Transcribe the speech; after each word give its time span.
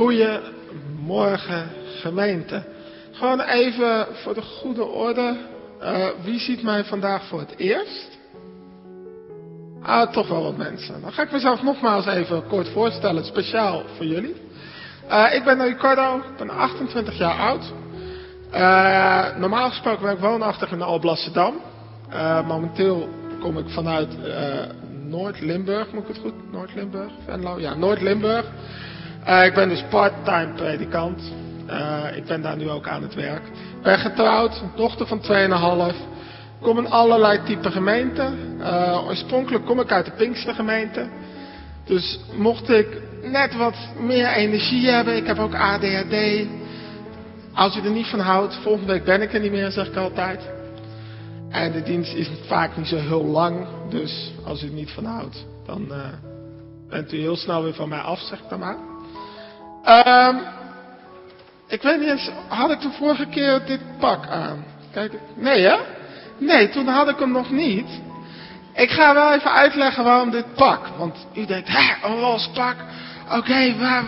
Goedemorgen 0.00 1.68
gemeente. 2.00 2.64
Gewoon 3.12 3.40
even 3.40 4.06
voor 4.12 4.34
de 4.34 4.42
goede 4.42 4.84
orde. 4.84 5.36
Uh, 5.82 6.06
wie 6.22 6.38
ziet 6.38 6.62
mij 6.62 6.84
vandaag 6.84 7.24
voor 7.24 7.38
het 7.38 7.54
eerst? 7.56 8.18
Ah, 9.82 10.12
toch 10.12 10.28
wel 10.28 10.42
wat 10.42 10.56
mensen. 10.56 11.00
Dan 11.00 11.12
ga 11.12 11.22
ik 11.22 11.32
mezelf 11.32 11.62
nogmaals 11.62 12.06
even 12.06 12.46
kort 12.46 12.68
voorstellen, 12.68 13.24
speciaal 13.24 13.82
voor 13.96 14.06
jullie. 14.06 14.36
Uh, 15.08 15.34
ik 15.34 15.44
ben 15.44 15.64
Ricardo, 15.64 16.16
ik 16.16 16.36
ben 16.36 16.50
28 16.50 17.18
jaar 17.18 17.38
oud. 17.38 17.72
Uh, 18.52 19.36
normaal 19.36 19.68
gesproken 19.68 20.02
ben 20.02 20.12
ik 20.12 20.20
woonachtig 20.20 20.70
in 20.70 20.82
Alblasserdam. 20.82 21.54
momenteel 22.46 23.08
kom 23.40 23.58
ik 23.58 23.68
vanuit 23.68 24.08
Noord-Limburg, 25.08 25.92
moet 25.92 26.02
ik 26.02 26.08
het 26.08 26.18
goed? 26.18 26.52
Noord-Limburg? 26.52 27.10
Venlo? 27.26 27.58
Ja, 27.58 27.74
Noord-Limburg. 27.74 28.46
Uh, 29.28 29.44
ik 29.44 29.54
ben 29.54 29.68
dus 29.68 29.84
part-time 29.90 30.52
predikant. 30.54 31.32
Uh, 31.70 32.16
ik 32.16 32.24
ben 32.24 32.42
daar 32.42 32.56
nu 32.56 32.70
ook 32.70 32.88
aan 32.88 33.02
het 33.02 33.14
werk. 33.14 33.42
Ik 33.46 33.82
ben 33.82 33.98
getrouwd, 33.98 34.62
dochter 34.76 35.06
van 35.06 35.20
2,5. 35.92 35.96
Kom 36.60 36.78
in 36.78 36.90
allerlei 36.90 37.42
type 37.42 37.70
gemeenten. 37.70 38.38
Uh, 38.58 39.06
oorspronkelijk 39.06 39.64
kom 39.64 39.80
ik 39.80 39.92
uit 39.92 40.04
de 40.04 40.10
Pinkstergemeente. 40.10 41.08
Dus 41.84 42.20
mocht 42.36 42.70
ik 42.70 43.02
net 43.22 43.56
wat 43.56 43.74
meer 43.98 44.26
energie 44.26 44.88
hebben, 44.88 45.16
ik 45.16 45.26
heb 45.26 45.38
ook 45.38 45.54
ADHD. 45.54 46.46
Als 47.54 47.74
je 47.74 47.80
er 47.80 47.90
niet 47.90 48.06
van 48.06 48.20
houdt, 48.20 48.58
volgende 48.62 48.92
week 48.92 49.04
ben 49.04 49.22
ik 49.22 49.34
er 49.34 49.40
niet 49.40 49.52
meer, 49.52 49.70
zeg 49.70 49.86
ik 49.86 49.96
altijd. 49.96 50.50
En 51.50 51.72
de 51.72 51.82
dienst 51.82 52.14
is 52.14 52.30
vaak 52.46 52.76
niet 52.76 52.86
zo 52.86 52.96
heel 52.96 53.24
lang, 53.24 53.66
dus 53.88 54.32
als 54.44 54.62
u 54.62 54.66
er 54.66 54.72
niet 54.72 54.90
van 54.90 55.04
houdt, 55.04 55.46
dan 55.66 55.92
bent 56.88 57.12
u 57.12 57.18
heel 57.18 57.36
snel 57.36 57.62
weer 57.62 57.74
van 57.74 57.88
mij 57.88 57.98
af, 57.98 58.18
zeg 58.18 58.38
ik 58.38 58.48
dan 58.48 58.58
maar. 58.58 58.89
Um, 59.88 60.40
ik 61.68 61.82
weet 61.82 62.00
niet 62.00 62.08
eens, 62.08 62.30
had 62.48 62.70
ik 62.70 62.80
de 62.80 62.90
vorige 62.90 63.26
keer 63.26 63.66
dit 63.66 63.80
pak 63.98 64.26
aan? 64.26 64.64
Kijk, 64.92 65.12
nee 65.36 65.66
hè? 65.66 65.76
Nee, 66.38 66.68
toen 66.68 66.86
had 66.86 67.08
ik 67.08 67.18
hem 67.18 67.32
nog 67.32 67.50
niet. 67.50 67.88
Ik 68.74 68.90
ga 68.90 69.14
wel 69.14 69.32
even 69.32 69.52
uitleggen 69.52 70.04
waarom 70.04 70.30
dit 70.30 70.54
pak. 70.54 70.86
Want 70.98 71.26
u 71.34 71.46
denkt, 71.46 71.68
hè, 71.68 72.08
een 72.08 72.18
roze 72.18 72.50
pak. 72.50 72.76
Oké, 73.26 73.36
okay, 73.36 73.76
waar... 73.78 74.04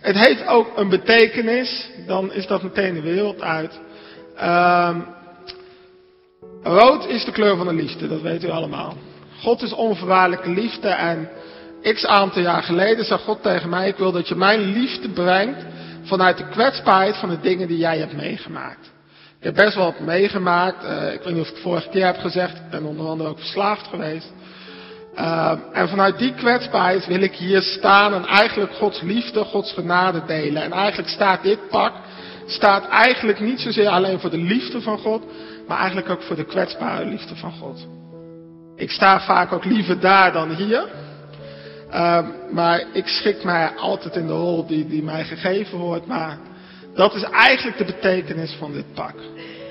Het 0.00 0.16
heeft 0.18 0.46
ook 0.46 0.78
een 0.78 0.88
betekenis. 0.88 1.90
Dan 2.06 2.32
is 2.32 2.46
dat 2.46 2.62
meteen 2.62 2.94
de 2.94 3.00
wereld 3.00 3.42
uit. 3.42 3.80
Um, 4.42 5.06
rood 6.62 7.06
is 7.06 7.24
de 7.24 7.32
kleur 7.32 7.56
van 7.56 7.66
de 7.66 7.74
liefde, 7.74 8.08
dat 8.08 8.20
weet 8.20 8.44
u 8.44 8.50
allemaal. 8.50 8.94
God 9.40 9.62
is 9.62 9.72
onvoorwaardelijke 9.72 10.50
liefde 10.50 10.88
en 10.88 11.28
x 11.82 12.06
aantal 12.06 12.42
jaar 12.42 12.62
geleden 12.62 13.04
zei 13.04 13.20
God 13.20 13.42
tegen 13.42 13.68
mij, 13.68 13.88
ik 13.88 13.96
wil 13.96 14.12
dat 14.12 14.28
je 14.28 14.34
mijn 14.34 14.60
liefde 14.60 15.08
brengt 15.08 15.64
vanuit 16.02 16.36
de 16.36 16.48
kwetsbaarheid 16.48 17.16
van 17.16 17.28
de 17.28 17.40
dingen 17.40 17.68
die 17.68 17.78
jij 17.78 17.98
hebt 17.98 18.16
meegemaakt. 18.16 18.90
Ik 19.38 19.48
heb 19.48 19.54
best 19.54 19.74
wel 19.74 19.84
wat 19.84 20.00
meegemaakt. 20.00 20.84
Uh, 20.84 21.12
ik 21.12 21.22
weet 21.22 21.34
niet 21.34 21.42
of 21.42 21.48
ik 21.48 21.54
het 21.54 21.62
vorige 21.62 21.88
keer 21.88 22.06
heb 22.06 22.18
gezegd. 22.18 22.56
Ik 22.56 22.70
ben 22.70 22.84
onder 22.84 23.06
andere 23.06 23.28
ook 23.28 23.38
verslaafd 23.38 23.86
geweest. 23.86 24.32
Uh, 25.16 25.52
en 25.72 25.88
vanuit 25.88 26.18
die 26.18 26.34
kwetsbaarheid 26.34 27.06
wil 27.06 27.22
ik 27.22 27.34
hier 27.34 27.62
staan 27.62 28.14
en 28.14 28.26
eigenlijk 28.26 28.72
Gods 28.72 29.00
liefde, 29.00 29.44
Gods 29.44 29.72
genade 29.72 30.22
delen. 30.26 30.62
En 30.62 30.72
eigenlijk 30.72 31.08
staat 31.08 31.42
dit 31.42 31.68
pak, 31.68 31.92
staat 32.46 32.88
eigenlijk 32.88 33.40
niet 33.40 33.60
zozeer 33.60 33.88
alleen 33.88 34.20
voor 34.20 34.30
de 34.30 34.42
liefde 34.42 34.80
van 34.80 34.98
God, 34.98 35.22
maar 35.68 35.78
eigenlijk 35.78 36.10
ook 36.10 36.22
voor 36.22 36.36
de 36.36 36.44
kwetsbare 36.44 37.04
liefde 37.04 37.36
van 37.36 37.52
God. 37.52 37.86
Ik 38.76 38.90
sta 38.90 39.20
vaak 39.20 39.52
ook 39.52 39.64
liever 39.64 40.00
daar 40.00 40.32
dan 40.32 40.54
hier. 40.54 40.88
Uh, 41.92 42.26
maar 42.50 42.84
ik 42.92 43.06
schik 43.06 43.44
mij 43.44 43.68
altijd 43.76 44.16
in 44.16 44.26
de 44.26 44.32
rol 44.32 44.66
die, 44.66 44.86
die 44.86 45.02
mij 45.02 45.24
gegeven 45.24 45.78
wordt. 45.78 46.06
Maar 46.06 46.38
dat 46.94 47.14
is 47.14 47.22
eigenlijk 47.22 47.78
de 47.78 47.84
betekenis 47.84 48.56
van 48.58 48.72
dit 48.72 48.94
pak. 48.94 49.14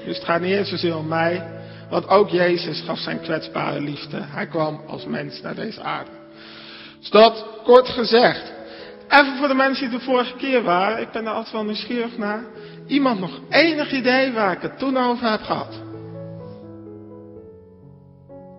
Dus 0.06 0.16
het 0.16 0.26
gaat 0.26 0.42
niet 0.42 0.54
eens 0.54 0.70
zozeer 0.70 0.98
om 0.98 1.08
mij. 1.08 1.60
Want 1.90 2.08
ook 2.08 2.30
Jezus 2.30 2.82
gaf 2.82 2.98
zijn 2.98 3.22
kwetsbare 3.22 3.82
liefde. 3.82 4.18
Hij 4.22 4.48
kwam 4.48 4.82
als 4.88 5.06
mens 5.06 5.42
naar 5.42 5.56
deze 5.56 5.82
aarde. 5.82 6.12
Dus 7.00 7.10
dat 7.10 7.46
kort 7.64 7.90
gezegd. 7.90 8.52
Even 9.10 9.38
voor 9.38 9.48
de 9.48 9.54
mensen 9.54 9.90
die 9.90 10.00
de 10.00 10.06
vorige 10.06 10.36
keer 10.36 10.64
waren. 10.64 11.02
Ik 11.02 11.12
ben 11.12 11.26
er 11.26 11.32
altijd 11.32 11.54
wel 11.54 11.64
nieuwsgierig 11.64 12.18
naar. 12.18 12.44
Iemand 12.88 13.20
nog 13.20 13.40
enig 13.50 13.92
idee 13.92 14.32
waar 14.32 14.52
ik 14.52 14.62
het 14.62 14.80
toen 14.80 14.98
over 14.98 15.32
heb 15.32 15.42
gehad? 15.42 15.82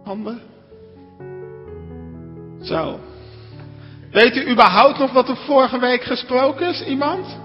Handen? 0.04 0.40
Zo. 2.62 2.98
Weet 4.12 4.36
u 4.36 4.50
überhaupt 4.50 4.98
nog 4.98 5.12
wat 5.12 5.28
er 5.28 5.36
vorige 5.36 5.78
week 5.78 6.02
gesproken 6.02 6.68
is? 6.68 6.84
Iemand? 6.84 7.38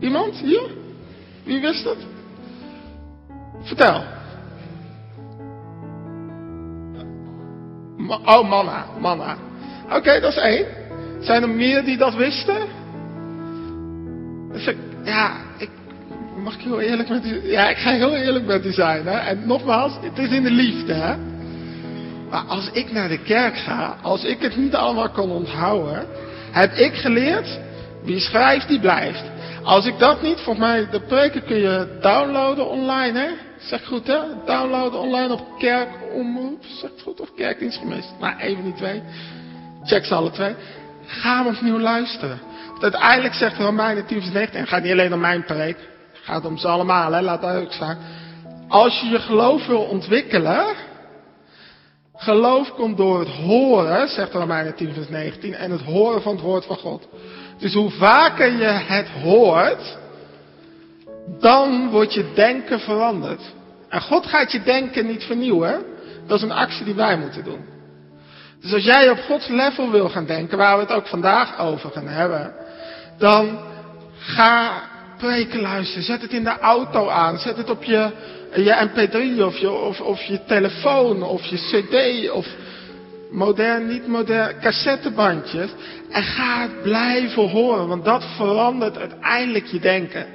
Iemand 0.00 0.34
hier? 0.34 0.70
Wie 1.44 1.60
wist 1.60 1.84
het? 1.84 2.06
Vertel. 3.62 4.02
Oh, 8.24 8.48
manna, 8.48 8.84
manna. 9.00 9.36
Oké, 9.92 10.20
dat 10.20 10.30
is 10.30 10.38
één. 10.38 10.66
Zijn 11.20 11.42
er 11.42 11.48
meer 11.48 11.84
die 11.84 11.96
dat 11.96 12.14
wisten? 12.14 12.68
Ja, 15.04 15.36
ik 15.58 15.70
mag 16.42 16.54
ik 16.54 16.60
heel 16.60 16.80
eerlijk 16.80 17.08
met 17.08 17.24
u. 17.24 17.50
Ja, 17.50 17.68
ik 17.68 17.76
ga 17.76 17.90
heel 17.90 18.14
eerlijk 18.14 18.46
met 18.46 18.66
u 18.66 18.72
zijn. 18.72 19.06
Hè? 19.06 19.18
En 19.18 19.46
nogmaals, 19.46 19.98
het 20.00 20.18
is 20.18 20.30
in 20.30 20.42
de 20.42 20.50
liefde. 20.50 20.92
Hè? 20.92 21.29
Maar 22.30 22.44
als 22.48 22.70
ik 22.72 22.92
naar 22.92 23.08
de 23.08 23.22
kerk 23.22 23.56
ga, 23.56 23.96
als 24.02 24.24
ik 24.24 24.40
het 24.40 24.56
niet 24.56 24.74
allemaal 24.74 25.10
kan 25.10 25.30
onthouden, 25.30 26.06
heb 26.50 26.72
ik 26.72 26.94
geleerd, 26.94 27.58
wie 28.02 28.20
schrijft, 28.20 28.68
die 28.68 28.80
blijft. 28.80 29.22
Als 29.62 29.86
ik 29.86 29.98
dat 29.98 30.22
niet, 30.22 30.40
volgens 30.40 30.66
mij, 30.66 30.88
de 30.90 31.00
preken 31.00 31.44
kun 31.44 31.56
je 31.56 31.98
downloaden 32.00 32.68
online, 32.68 33.18
hè? 33.18 33.28
Zeg 33.58 33.86
goed, 33.86 34.06
hè? 34.06 34.18
Downloaden 34.46 35.00
online 35.00 35.32
op 35.32 35.58
kerkomroep, 35.58 36.64
zeg 36.80 36.90
goed, 37.02 37.20
of 37.20 37.34
kerkdienstgemeenschap. 37.34 38.20
Nou, 38.20 38.38
even 38.38 38.64
die 38.64 38.74
twee. 38.74 39.02
Check 39.84 40.04
ze 40.04 40.14
alle 40.14 40.30
twee. 40.30 40.54
Ga 41.06 41.36
hem 41.36 41.54
opnieuw 41.54 41.78
luisteren. 41.78 42.40
Want 42.68 42.82
uiteindelijk 42.82 43.34
zegt 43.34 43.56
Romeinen 43.56 44.06
10 44.06 44.20
vers 44.20 44.32
19, 44.32 44.54
en 44.54 44.60
het 44.60 44.68
gaat 44.68 44.82
niet 44.82 44.92
alleen 44.92 45.12
om 45.12 45.20
mijn 45.20 45.44
preek, 45.44 45.76
het 46.12 46.20
gaat 46.22 46.44
om 46.44 46.58
ze 46.58 46.68
allemaal, 46.68 47.12
hè? 47.12 47.20
Laat 47.20 47.44
ook 47.44 47.72
staan. 47.72 47.98
Als 48.68 49.00
je 49.00 49.08
je 49.08 49.20
geloof 49.20 49.66
wil 49.66 49.82
ontwikkelen, 49.82 50.64
Geloof 52.20 52.74
komt 52.74 52.96
door 52.96 53.18
het 53.18 53.28
horen, 53.28 54.08
zegt 54.08 54.32
Romeinen 54.32 54.74
10 54.74 54.92
vers 54.92 55.08
19, 55.08 55.54
en 55.54 55.70
het 55.70 55.82
horen 55.82 56.22
van 56.22 56.32
het 56.32 56.44
woord 56.44 56.64
van 56.64 56.76
God. 56.76 57.08
Dus 57.58 57.74
hoe 57.74 57.90
vaker 57.90 58.52
je 58.52 58.64
het 58.64 59.08
hoort, 59.08 59.98
dan 61.40 61.90
wordt 61.90 62.14
je 62.14 62.32
denken 62.34 62.80
veranderd. 62.80 63.40
En 63.88 64.00
God 64.00 64.26
gaat 64.26 64.52
je 64.52 64.62
denken 64.62 65.06
niet 65.06 65.24
vernieuwen. 65.24 65.84
Dat 66.26 66.36
is 66.36 66.42
een 66.42 66.52
actie 66.52 66.84
die 66.84 66.94
wij 66.94 67.18
moeten 67.18 67.44
doen. 67.44 67.64
Dus 68.60 68.72
als 68.72 68.84
jij 68.84 69.10
op 69.10 69.18
Gods 69.18 69.48
level 69.48 69.90
wil 69.90 70.08
gaan 70.08 70.26
denken, 70.26 70.58
waar 70.58 70.76
we 70.76 70.82
het 70.82 70.92
ook 70.92 71.06
vandaag 71.06 71.58
over 71.58 71.90
gaan 71.90 72.08
hebben, 72.08 72.54
dan 73.18 73.58
ga 74.18 74.82
preken 75.18 75.60
luisteren. 75.60 76.04
Zet 76.04 76.22
het 76.22 76.32
in 76.32 76.44
de 76.44 76.58
auto 76.58 77.08
aan. 77.08 77.38
Zet 77.38 77.56
het 77.56 77.70
op 77.70 77.84
je, 77.84 78.10
je 78.54 78.88
mp3 78.88 79.42
of 79.42 79.58
je, 79.58 79.70
of, 79.70 80.00
of 80.00 80.22
je 80.22 80.44
telefoon 80.46 81.22
of 81.22 81.44
je 81.44 81.56
cd 81.56 82.30
of 82.30 82.46
modern, 83.30 83.86
niet 83.86 84.06
modern, 84.06 84.60
cassettebandjes. 84.60 85.70
En 86.10 86.22
ga 86.22 86.62
het 86.62 86.82
blijven 86.82 87.48
horen, 87.48 87.88
want 87.88 88.04
dat 88.04 88.24
verandert 88.36 88.98
uiteindelijk 88.98 89.66
je 89.66 89.80
denken. 89.80 90.26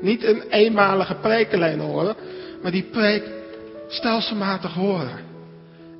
Niet 0.00 0.24
een 0.24 0.42
eenmalige 0.50 1.14
preek 1.14 1.54
alleen 1.54 1.80
horen, 1.80 2.16
maar 2.62 2.70
die 2.70 2.88
preek 2.92 3.22
stelselmatig 3.88 4.74
horen. 4.74 5.24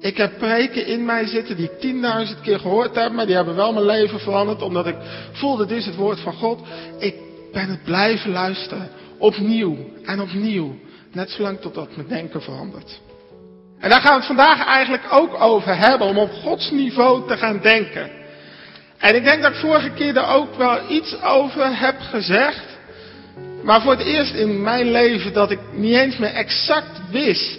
Ik 0.01 0.17
heb 0.17 0.39
preken 0.39 0.87
in 0.87 1.05
mij 1.05 1.27
zitten 1.27 1.57
die 1.57 1.71
ik 1.71 1.81
tienduizend 1.81 2.41
keer 2.41 2.59
gehoord 2.59 2.95
heb, 2.95 3.13
maar 3.13 3.27
die 3.27 3.35
hebben 3.35 3.57
wel 3.57 3.73
mijn 3.73 3.87
leven 3.87 4.21
veranderd, 4.21 4.63
omdat 4.63 4.87
ik 4.87 4.97
voelde, 5.33 5.67
dit 5.67 5.79
is 5.79 5.87
het 5.87 5.97
woord 5.97 6.21
van 6.21 6.33
God. 6.33 6.61
Ik 6.99 7.15
ben 7.53 7.69
het 7.69 7.85
blijven 7.85 8.31
luisteren, 8.31 8.89
opnieuw 9.19 9.77
en 10.05 10.21
opnieuw, 10.21 10.75
net 11.17 11.31
zolang 11.31 11.61
totdat 11.61 11.97
mijn 11.97 12.09
denken 12.09 12.43
verandert. 12.43 13.01
En 13.79 13.91
daar 13.91 14.01
gaan 14.01 14.13
we 14.13 14.19
het 14.19 14.27
vandaag 14.27 14.67
eigenlijk 14.67 15.03
ook 15.11 15.41
over 15.41 15.77
hebben, 15.77 16.07
om 16.07 16.19
op 16.19 16.31
Gods 16.33 16.71
niveau 16.71 17.29
te 17.29 17.37
gaan 17.37 17.61
denken. 17.61 18.11
En 18.99 19.15
ik 19.15 19.25
denk 19.25 19.43
dat 19.43 19.53
ik 19.53 19.59
vorige 19.59 19.91
keer 19.91 20.17
er 20.17 20.27
ook 20.27 20.55
wel 20.55 20.91
iets 20.91 21.23
over 21.23 21.79
heb 21.79 22.01
gezegd. 22.01 22.65
Maar 23.63 23.83
voor 23.83 23.93
het 23.93 24.07
eerst 24.07 24.35
in 24.35 24.63
mijn 24.63 24.91
leven 24.91 25.33
dat 25.33 25.51
ik 25.51 25.59
niet 25.73 25.95
eens 25.95 26.17
meer 26.17 26.35
exact 26.35 27.11
wist 27.11 27.59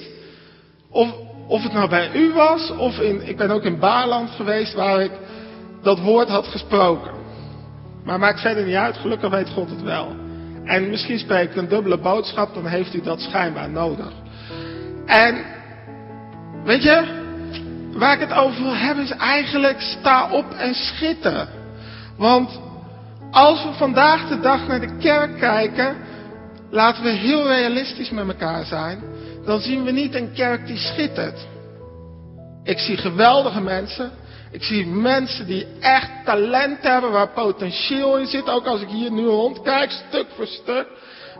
of, 0.90 1.14
of 1.48 1.64
het 1.64 1.74
nou 1.74 1.90
bij 1.90 2.12
u 2.14 2.34
was 2.34 2.72
of 2.72 3.00
in, 3.00 3.28
ik 3.28 3.38
ben 3.38 3.52
ook 3.52 3.64
in 3.64 3.80
Baarland 3.80 4.30
geweest 4.30 4.74
waar 4.74 5.02
ik 5.02 5.12
dat 5.82 6.00
woord 6.00 6.28
had 6.28 6.48
gesproken. 6.48 7.12
Maar 8.04 8.20
maakt 8.20 8.42
verder 8.42 8.66
niet 8.66 8.76
uit, 8.76 8.98
gelukkig 8.98 9.30
weet 9.30 9.50
God 9.50 9.70
het 9.70 9.82
wel. 9.82 10.27
En 10.68 10.90
misschien 10.90 11.20
spreek 11.20 11.50
ik 11.50 11.56
een 11.56 11.68
dubbele 11.68 11.98
boodschap, 11.98 12.54
dan 12.54 12.66
heeft 12.66 12.94
u 12.94 13.02
dat 13.02 13.22
schijnbaar 13.22 13.70
nodig. 13.70 14.12
En 15.06 15.56
Weet 16.68 16.84
je, 16.84 17.04
waar 17.92 18.14
ik 18.14 18.30
het 18.30 18.34
over 18.34 18.64
wil 18.64 18.76
hebben 18.76 19.04
is 19.04 19.12
eigenlijk 19.12 19.82
sta 19.82 20.32
op 20.32 20.52
en 20.52 20.74
schitter. 20.74 21.48
Want 22.18 22.60
als 23.32 23.64
we 23.64 23.74
vandaag 23.74 24.28
de 24.28 24.40
dag 24.40 24.68
naar 24.68 24.80
de 24.80 24.98
kerk 24.98 25.40
kijken, 25.40 25.96
laten 26.70 27.04
we 27.04 27.10
heel 27.10 27.48
realistisch 27.48 28.10
met 28.10 28.28
elkaar 28.28 28.66
zijn, 28.66 29.04
dan 29.46 29.60
zien 29.60 29.84
we 29.84 29.92
niet 29.92 30.16
een 30.16 30.34
kerk 30.34 30.68
die 30.68 30.78
schittert. 30.78 31.48
Ik 32.64 32.80
zie 32.80 32.98
geweldige 32.98 33.62
mensen. 33.62 34.12
Ik 34.52 34.64
zie 34.64 34.86
mensen 34.86 35.46
die 35.46 35.68
echt 35.80 36.10
talent 36.26 36.82
hebben, 36.82 37.12
waar 37.12 37.30
potentieel 37.30 38.18
in 38.18 38.28
zit. 38.28 38.50
Ook 38.50 38.66
als 38.66 38.82
ik 38.82 38.90
hier 38.90 39.12
nu 39.12 39.26
rondkijk, 39.26 39.92
stuk 39.92 40.28
voor 40.36 40.48
stuk 40.48 40.88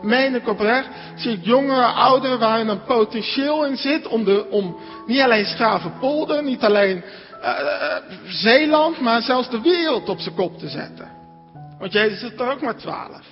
meen 0.02 0.34
ik 0.34 0.48
oprecht, 0.48 0.88
zie 1.16 1.32
ik 1.32 1.44
jongeren, 1.44 1.94
ouderen 1.94 2.38
waar 2.38 2.60
een 2.60 2.84
potentieel 2.84 3.66
in 3.66 3.76
zit 3.76 4.06
om, 4.06 4.24
de, 4.24 4.46
om 4.50 4.76
niet 5.06 5.20
alleen 5.20 5.44
Schravenpolder, 5.44 6.42
niet 6.42 6.62
alleen 6.62 7.04
uh, 7.42 7.96
Zeeland, 8.26 9.00
maar 9.00 9.22
zelfs 9.22 9.50
de 9.50 9.60
wereld 9.60 10.08
op 10.08 10.20
zijn 10.20 10.34
kop 10.34 10.58
te 10.58 10.68
zetten. 10.68 11.10
Want 11.78 11.92
Jezus 11.92 12.22
is 12.22 12.38
er 12.38 12.50
ook 12.50 12.60
maar 12.60 12.76
twaalf. 12.76 13.26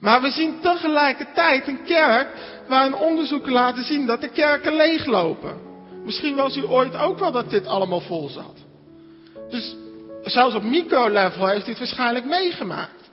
Maar 0.00 0.22
we 0.22 0.30
zien 0.30 0.60
tegelijkertijd 0.60 1.68
een 1.68 1.84
kerk 1.84 2.28
waar 2.68 2.86
een 2.86 2.94
onderzoek 2.94 3.48
laten 3.48 3.84
zien 3.84 4.06
dat 4.06 4.20
de 4.20 4.28
kerken 4.28 4.76
leeglopen. 4.76 5.68
Misschien 6.04 6.36
was 6.36 6.56
u 6.56 6.66
ooit 6.66 6.96
ook 6.96 7.18
wel 7.18 7.32
dat 7.32 7.50
dit 7.50 7.66
allemaal 7.66 8.00
vol 8.00 8.28
zat. 8.28 8.69
Dus 9.50 9.76
zelfs 10.22 10.54
op 10.54 10.62
micro-level 10.62 11.46
heeft 11.46 11.66
u 11.66 11.70
het 11.70 11.78
waarschijnlijk 11.78 12.24
meegemaakt. 12.24 13.10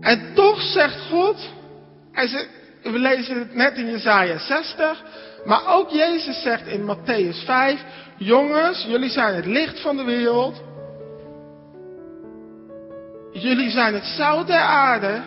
En 0.00 0.34
toch 0.34 0.60
zegt 0.62 1.00
God, 1.10 1.36
we 2.82 2.98
lezen 2.98 3.38
het 3.38 3.54
net 3.54 3.76
in 3.76 3.90
Jesaja 3.90 4.38
60, 4.38 5.02
maar 5.44 5.66
ook 5.66 5.90
Jezus 5.90 6.42
zegt 6.42 6.66
in 6.66 6.96
Matthäus 6.96 7.44
5, 7.44 7.84
jongens, 8.16 8.84
jullie 8.88 9.10
zijn 9.10 9.34
het 9.34 9.46
licht 9.46 9.80
van 9.80 9.96
de 9.96 10.04
wereld. 10.04 10.62
Jullie 13.32 13.70
zijn 13.70 13.94
het 13.94 14.04
zout 14.04 14.46
der 14.46 14.60
aarde. 14.60 15.22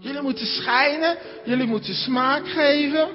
Jullie 0.00 0.22
moeten 0.22 0.46
schijnen, 0.46 1.16
jullie 1.44 1.66
moeten 1.66 1.94
smaak 1.94 2.48
geven. 2.48 3.08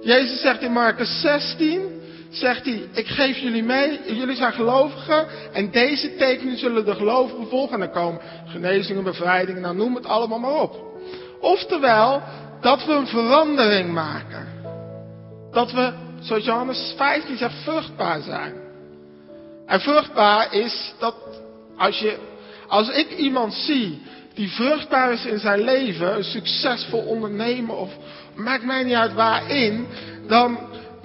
Jezus 0.00 0.40
zegt 0.40 0.62
in 0.62 0.72
Marcus 0.72 1.20
16, 1.20 1.97
zegt 2.30 2.64
hij, 2.64 2.88
ik 2.92 3.06
geef 3.06 3.38
jullie 3.38 3.62
mee, 3.62 4.00
jullie 4.06 4.36
zijn 4.36 4.52
gelovigen 4.52 5.26
en 5.52 5.70
deze 5.70 6.16
tekenen 6.16 6.58
zullen 6.58 6.84
de 6.84 6.94
gelovigen 6.94 7.48
volgen. 7.48 7.72
En 7.72 7.80
dan 7.80 7.90
komen 7.90 8.20
genezingen, 8.46 9.04
bevrijdingen, 9.04 9.62
nou 9.62 9.76
noem 9.76 9.94
het 9.94 10.06
allemaal 10.06 10.38
maar 10.38 10.60
op. 10.60 10.86
Oftewel, 11.40 12.22
dat 12.60 12.84
we 12.84 12.92
een 12.92 13.06
verandering 13.06 13.92
maken. 13.92 14.46
Dat 15.52 15.72
we, 15.72 15.92
zoals 16.20 16.44
Johannes 16.44 16.94
15 16.96 17.36
zegt, 17.36 17.62
vruchtbaar 17.62 18.20
zijn. 18.20 18.54
En 19.66 19.80
vruchtbaar 19.80 20.54
is 20.54 20.94
dat 20.98 21.14
als 21.76 21.98
je, 21.98 22.18
als 22.66 22.88
ik 22.88 23.10
iemand 23.10 23.54
zie 23.54 24.02
die 24.34 24.50
vruchtbaar 24.50 25.12
is 25.12 25.24
in 25.24 25.38
zijn 25.38 25.60
leven, 25.60 26.16
een 26.16 26.24
succesvol 26.24 27.00
ondernemer 27.00 27.76
of 27.76 27.90
maakt 28.34 28.64
mij 28.64 28.82
niet 28.82 28.94
uit 28.94 29.12
waarin, 29.12 29.86
dan 30.26 30.58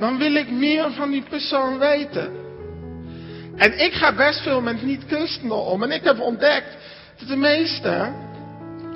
dan 0.04 0.18
wil 0.18 0.36
ik 0.36 0.52
meer 0.52 0.92
van 0.92 1.12
die 1.12 1.24
persoon 1.30 1.78
weten. 1.78 2.32
En 3.56 3.80
ik 3.80 3.94
ga 3.94 4.14
best 4.16 4.42
veel 4.42 4.62
met 4.62 4.82
niet-christenen 4.82 5.66
om. 5.66 5.84
En 5.84 5.92
ik 5.92 6.04
heb 6.04 6.20
ontdekt 6.20 6.78
dat 7.20 7.28
de 7.28 7.36
meesten, 7.36 8.14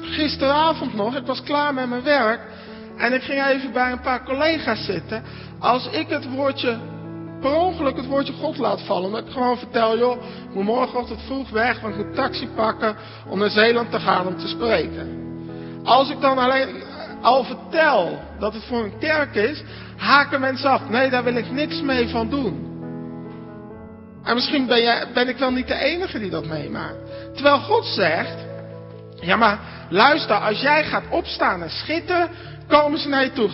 gisteravond 0.01 0.94
nog, 0.94 1.15
ik 1.15 1.25
was 1.25 1.44
klaar 1.44 1.74
met 1.74 1.89
mijn 1.89 2.04
werk. 2.04 2.39
En 2.98 3.13
ik 3.13 3.21
ging 3.21 3.45
even 3.45 3.71
bij 3.71 3.92
een 3.92 4.01
paar 4.01 4.24
collega's 4.24 4.86
zitten. 4.86 5.24
Als 5.59 5.89
ik 5.92 6.07
het 6.09 6.30
woordje, 6.30 6.77
per 7.42 7.56
ongeluk 7.56 7.96
het 7.96 8.08
woordje 8.08 8.34
God 8.34 8.58
laat 8.58 8.81
vallen. 8.81 9.12
Dat 9.12 9.25
ik 9.25 9.31
gewoon 9.31 9.58
vertel, 9.58 9.98
joh, 9.98 10.22
ik 10.50 10.53
moet 10.53 10.63
morgenochtend 10.63 11.22
vroeg 11.22 11.50
weg, 11.50 11.79
want 11.79 11.96
ik 11.96 12.05
moet 12.05 12.15
taxi 12.15 12.48
pakken 12.55 12.96
om 13.29 13.39
naar 13.39 13.50
Zeeland 13.50 13.91
te 13.91 14.00
gaan 14.00 14.27
om 14.27 14.38
te 14.38 14.48
spreken. 14.48 15.25
Als 15.84 16.10
ik 16.10 16.22
dan 16.22 16.38
alleen 16.38 16.87
al 17.21 17.43
vertel 17.43 18.19
dat 18.39 18.53
het 18.53 18.63
voor 18.63 18.83
een 18.83 18.97
kerk 19.00 19.36
is, 19.36 19.63
haken 19.97 20.39
mensen 20.39 20.69
af. 20.69 20.89
Nee, 20.89 21.09
daar 21.09 21.24
wil 21.24 21.36
ik 21.36 21.51
niks 21.51 21.81
mee 21.81 22.09
van 22.09 22.29
doen. 22.29 22.65
En 24.24 24.36
misschien 24.36 24.65
ben, 24.65 24.81
jij, 24.81 25.07
ben 25.13 25.27
ik 25.27 25.38
wel 25.38 25.51
niet 25.51 25.67
de 25.67 25.79
enige 25.79 26.19
die 26.19 26.29
dat 26.29 26.45
meemaakt. 26.45 26.97
Terwijl 27.33 27.59
God 27.59 27.86
zegt, 27.86 28.45
ja 29.19 29.36
maar 29.36 29.59
luister, 29.89 30.36
als 30.36 30.62
jij 30.62 30.83
gaat 30.83 31.03
opstaan 31.09 31.62
en 31.63 31.69
schitteren, 31.69 32.29
komen 32.67 33.00
ze 33.00 33.07
naar 33.07 33.24
je 33.24 33.31
toe. 33.31 33.50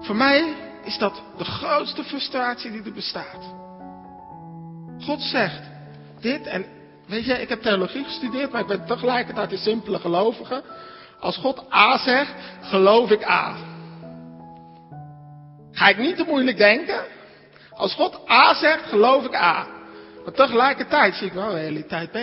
Voor 0.00 0.16
mij 0.16 0.54
is 0.84 0.98
dat 0.98 1.22
de 1.38 1.44
grootste 1.44 2.04
frustratie 2.04 2.70
die 2.70 2.82
er 2.84 2.92
bestaat. 2.92 3.54
God 5.00 5.22
zegt 5.22 5.62
dit 6.20 6.46
en 6.46 6.64
weet 7.06 7.24
je, 7.24 7.40
ik 7.40 7.48
heb 7.48 7.62
theologie 7.62 8.04
gestudeerd, 8.04 8.52
maar 8.52 8.60
ik 8.60 8.66
ben 8.66 8.86
tegelijkertijd 8.86 9.52
een 9.52 9.58
simpele 9.58 9.98
gelovige. 9.98 10.62
Als 11.26 11.36
God 11.36 11.64
A 11.72 11.98
zegt, 11.98 12.34
geloof 12.60 13.10
ik 13.10 13.24
A. 13.24 13.56
Ga 15.72 15.88
ik 15.88 15.98
niet 15.98 16.16
te 16.16 16.24
moeilijk 16.24 16.56
denken. 16.56 17.04
Als 17.70 17.94
God 17.94 18.20
A 18.30 18.54
zegt, 18.54 18.88
geloof 18.88 19.24
ik 19.24 19.34
A. 19.34 19.66
Maar 20.24 20.34
tegelijkertijd 20.34 21.14
zie 21.14 21.26
ik 21.26 21.32
wel 21.32 21.54
realiteit 21.54 22.10
B. 22.10 22.18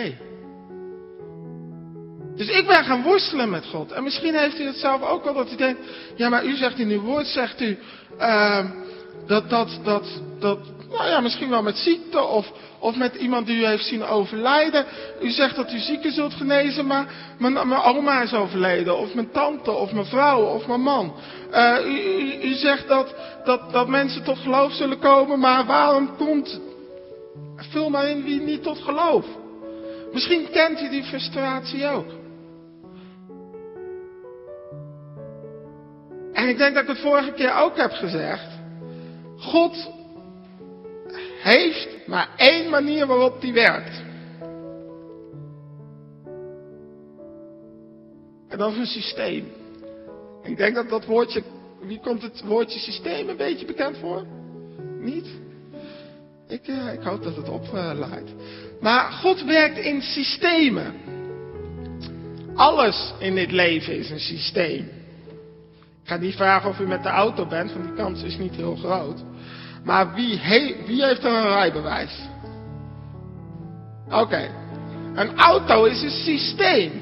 Dus 2.36 2.48
ik 2.48 2.66
ben 2.66 2.84
gaan 2.84 3.02
worstelen 3.02 3.50
met 3.50 3.66
God. 3.66 3.92
En 3.92 4.02
misschien 4.02 4.34
heeft 4.34 4.60
u 4.60 4.66
het 4.66 4.76
zelf 4.76 5.02
ook 5.02 5.24
wel 5.24 5.34
dat 5.34 5.52
u 5.52 5.56
denkt, 5.56 5.80
ja 6.16 6.28
maar 6.28 6.44
u 6.44 6.56
zegt 6.56 6.78
in 6.78 6.90
uw 6.90 7.00
woord, 7.00 7.26
zegt 7.26 7.60
u, 7.60 7.78
uh, 8.18 8.64
dat, 9.26 9.50
dat, 9.50 9.78
dat, 9.82 10.22
dat, 10.38 10.58
nou 10.98 11.08
ja, 11.08 11.20
misschien 11.20 11.50
wel 11.50 11.62
met 11.62 11.76
ziekte 11.76 12.22
of, 12.22 12.52
of 12.78 12.96
met 12.96 13.14
iemand 13.14 13.46
die 13.46 13.58
u 13.58 13.66
heeft 13.66 13.84
zien 13.84 14.04
overlijden. 14.04 14.84
U 15.20 15.30
zegt 15.30 15.56
dat 15.56 15.72
u 15.72 15.78
zieken 15.78 16.12
zult 16.12 16.34
genezen, 16.34 16.86
maar 16.86 17.06
mijn, 17.38 17.72
oma 17.72 18.22
is 18.22 18.34
overleden. 18.34 18.98
Of 18.98 19.14
mijn 19.14 19.30
tante, 19.30 19.70
of 19.70 19.92
mijn 19.92 20.06
vrouw, 20.06 20.42
of 20.42 20.66
mijn 20.66 20.80
man. 20.80 21.14
U, 21.84 22.18
u, 22.18 22.42
u, 22.42 22.54
zegt 22.54 22.88
dat, 22.88 23.14
dat, 23.44 23.72
dat 23.72 23.88
mensen 23.88 24.24
tot 24.24 24.38
geloof 24.38 24.72
zullen 24.72 24.98
komen, 24.98 25.38
maar 25.38 25.64
waarom 25.64 26.16
komt... 26.16 26.60
Vul 27.56 27.90
maar 27.90 28.08
in 28.08 28.24
wie 28.24 28.40
niet 28.40 28.62
tot 28.62 28.78
geloof. 28.78 29.24
Misschien 30.12 30.50
kent 30.50 30.80
u 30.80 30.88
die 30.88 31.04
frustratie 31.04 31.86
ook. 31.86 32.06
En 36.32 36.48
ik 36.48 36.58
denk 36.58 36.74
dat 36.74 36.82
ik 36.82 36.88
het 36.88 36.98
vorige 37.00 37.32
keer 37.32 37.54
ook 37.54 37.76
heb 37.76 37.92
gezegd. 37.92 38.46
God 39.38 39.90
heeft 41.44 41.88
maar 42.06 42.28
één 42.36 42.70
manier 42.70 43.06
waarop 43.06 43.40
die 43.40 43.52
werkt. 43.52 44.02
En 48.48 48.58
dat 48.58 48.72
is 48.72 48.78
een 48.78 48.86
systeem. 48.86 49.46
Ik 50.42 50.56
denk 50.56 50.74
dat 50.74 50.88
dat 50.88 51.04
woordje, 51.04 51.42
wie 51.80 52.00
komt 52.00 52.22
het 52.22 52.42
woordje 52.44 52.78
systeem 52.78 53.28
een 53.28 53.36
beetje 53.36 53.66
bekend 53.66 53.96
voor? 53.98 54.26
Niet? 55.00 55.26
Ik, 56.48 56.68
uh, 56.68 56.92
ik 56.92 57.02
hoop 57.02 57.22
dat 57.22 57.36
het 57.36 57.48
opleidt. 57.48 58.30
maar 58.80 59.12
God 59.12 59.44
werkt 59.44 59.78
in 59.78 60.02
systemen. 60.02 60.94
Alles 62.54 63.12
in 63.18 63.34
dit 63.34 63.50
leven 63.50 63.98
is 63.98 64.10
een 64.10 64.20
systeem. 64.20 64.84
Ik 66.02 66.10
ga 66.10 66.16
niet 66.16 66.34
vragen 66.34 66.70
of 66.70 66.78
u 66.78 66.86
met 66.86 67.02
de 67.02 67.08
auto 67.08 67.46
bent, 67.46 67.72
want 67.72 67.84
die 67.84 67.94
kans 67.94 68.22
is 68.22 68.38
niet 68.38 68.54
heel 68.54 68.76
groot. 68.76 69.24
Maar 69.84 70.14
wie, 70.14 70.40
wie 70.86 71.04
heeft 71.04 71.24
er 71.24 71.32
een 71.32 71.48
rijbewijs? 71.48 72.28
Oké. 74.10 74.50
Een 75.14 75.38
auto 75.38 75.84
is 75.84 76.02
een 76.02 76.10
systeem. 76.10 76.92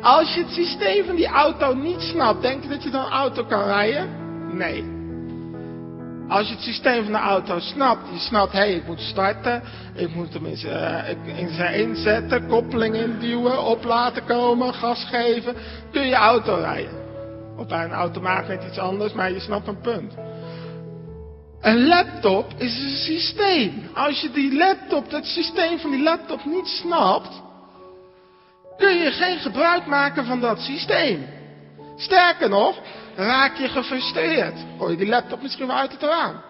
Als 0.00 0.34
je 0.34 0.40
het 0.40 0.52
systeem 0.52 1.04
van 1.04 1.16
die 1.16 1.26
auto 1.26 1.74
niet 1.74 2.00
snapt, 2.00 2.42
denk 2.42 2.62
je 2.62 2.68
dat 2.68 2.82
je 2.82 2.90
dan 2.90 3.04
een 3.04 3.12
auto 3.12 3.44
kan 3.44 3.64
rijden? 3.64 4.08
Nee. 4.56 4.96
Als 6.28 6.48
je 6.48 6.54
het 6.54 6.62
systeem 6.62 7.02
van 7.02 7.12
de 7.12 7.18
auto 7.18 7.58
snapt, 7.58 8.08
je 8.12 8.18
snapt, 8.18 8.52
hé, 8.52 8.58
hey, 8.58 8.74
ik 8.74 8.86
moet 8.86 9.00
starten, 9.00 9.62
ik 9.94 10.14
moet 10.14 10.32
hem 10.32 10.46
uh, 10.46 11.38
in 11.38 11.48
zijn 11.48 11.74
inzetten, 11.74 12.46
koppeling 12.46 12.94
induwen, 12.94 13.64
op 13.64 13.84
laten 13.84 14.24
komen, 14.24 14.74
gas 14.74 15.04
geven, 15.04 15.54
kun 15.92 16.06
je 16.06 16.14
auto 16.14 16.54
rijden. 16.54 17.06
Of 17.56 17.66
bij 17.66 17.84
een 17.84 17.92
automaat 17.92 18.48
net 18.48 18.64
iets 18.64 18.78
anders, 18.78 19.12
maar 19.12 19.32
je 19.32 19.40
snapt 19.40 19.68
een 19.68 19.80
punt. 19.80 20.14
Een 21.60 21.86
laptop 21.86 22.52
is 22.56 22.78
een 22.78 22.96
systeem. 22.96 23.90
Als 23.94 24.20
je 24.20 24.30
die 24.30 24.54
laptop, 24.56 25.10
het 25.10 25.26
systeem 25.26 25.78
van 25.78 25.90
die 25.90 26.02
laptop 26.02 26.44
niet 26.44 26.66
snapt, 26.66 27.42
kun 28.76 28.96
je 28.96 29.10
geen 29.10 29.38
gebruik 29.38 29.86
maken 29.86 30.24
van 30.24 30.40
dat 30.40 30.60
systeem. 30.60 31.26
Sterker 31.96 32.48
nog, 32.48 32.80
raak 33.16 33.56
je 33.56 33.68
gefrustreerd. 33.68 34.54
Gooi 34.78 34.90
je 34.90 34.98
die 34.98 35.08
laptop 35.08 35.42
misschien 35.42 35.66
wel 35.66 35.76
uit 35.76 35.92
het 35.92 36.02
raam. 36.02 36.42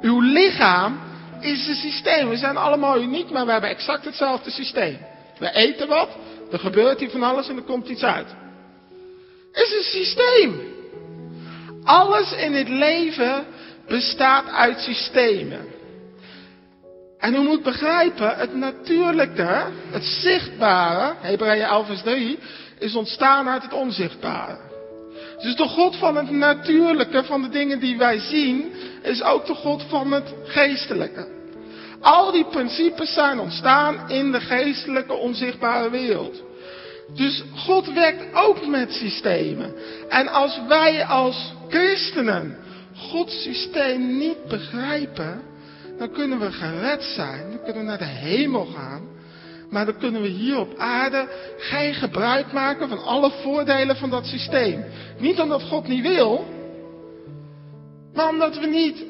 Uw 0.00 0.20
lichaam 0.20 1.00
is 1.40 1.68
een 1.68 1.74
systeem. 1.74 2.28
We 2.28 2.36
zijn 2.36 2.56
allemaal 2.56 3.00
uniek, 3.00 3.30
maar 3.30 3.46
we 3.46 3.52
hebben 3.52 3.70
exact 3.70 4.04
hetzelfde 4.04 4.50
systeem. 4.50 4.98
We 5.38 5.52
eten 5.52 5.88
wat, 5.88 6.08
er 6.50 6.58
gebeurt 6.58 7.00
hier 7.00 7.10
van 7.10 7.22
alles 7.22 7.48
en 7.48 7.56
er 7.56 7.62
komt 7.62 7.88
iets 7.88 8.02
uit. 8.02 8.34
Is 9.52 9.74
een 9.76 10.00
systeem. 10.00 10.80
Alles 11.92 12.32
in 12.32 12.54
het 12.54 12.68
leven 12.68 13.44
bestaat 13.88 14.48
uit 14.48 14.78
systemen. 14.78 15.66
En 17.18 17.34
u 17.34 17.38
moet 17.38 17.62
begrijpen, 17.62 18.36
het 18.36 18.54
natuurlijke, 18.54 19.66
het 19.90 20.04
zichtbare, 20.04 21.14
Hebreeën 21.20 21.64
11 21.64 21.86
vers 21.86 22.02
3, 22.02 22.38
is 22.78 22.94
ontstaan 22.94 23.48
uit 23.48 23.62
het 23.62 23.72
onzichtbare. 23.72 24.58
Dus 25.42 25.56
de 25.56 25.68
God 25.68 25.96
van 25.96 26.16
het 26.16 26.30
natuurlijke, 26.30 27.24
van 27.24 27.42
de 27.42 27.48
dingen 27.48 27.80
die 27.80 27.98
wij 27.98 28.18
zien, 28.18 28.72
is 29.02 29.22
ook 29.22 29.46
de 29.46 29.54
God 29.54 29.82
van 29.88 30.12
het 30.12 30.34
geestelijke. 30.44 31.28
Al 32.00 32.32
die 32.32 32.44
principes 32.44 33.12
zijn 33.12 33.38
ontstaan 33.38 34.10
in 34.10 34.32
de 34.32 34.40
geestelijke, 34.40 35.12
onzichtbare 35.12 35.90
wereld. 35.90 36.42
Dus 37.14 37.42
God 37.54 37.92
werkt 37.92 38.34
ook 38.34 38.66
met 38.66 38.92
systemen. 38.92 39.74
En 40.08 40.28
als 40.28 40.60
wij 40.68 41.04
als 41.04 41.52
christenen 41.68 42.56
Gods 42.96 43.42
systeem 43.42 44.18
niet 44.18 44.46
begrijpen, 44.48 45.42
dan 45.98 46.12
kunnen 46.12 46.38
we 46.40 46.52
gered 46.52 47.02
zijn, 47.02 47.50
dan 47.50 47.62
kunnen 47.64 47.82
we 47.82 47.88
naar 47.88 47.98
de 47.98 48.04
hemel 48.04 48.64
gaan. 48.64 49.10
Maar 49.70 49.84
dan 49.84 49.98
kunnen 49.98 50.22
we 50.22 50.28
hier 50.28 50.58
op 50.58 50.78
aarde 50.78 51.28
geen 51.58 51.94
gebruik 51.94 52.52
maken 52.52 52.88
van 52.88 53.04
alle 53.04 53.30
voordelen 53.30 53.96
van 53.96 54.10
dat 54.10 54.26
systeem. 54.26 54.84
Niet 55.18 55.40
omdat 55.40 55.62
God 55.62 55.88
niet 55.88 56.02
wil, 56.02 56.44
maar 58.14 58.28
omdat 58.28 58.58
we 58.58 58.66
niet, 58.66 59.04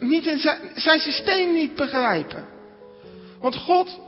niet 0.00 0.26
in 0.26 0.38
zijn, 0.38 0.58
zijn 0.74 1.00
systeem 1.00 1.52
niet 1.52 1.74
begrijpen. 1.74 2.44
Want 3.40 3.56
God 3.56 3.98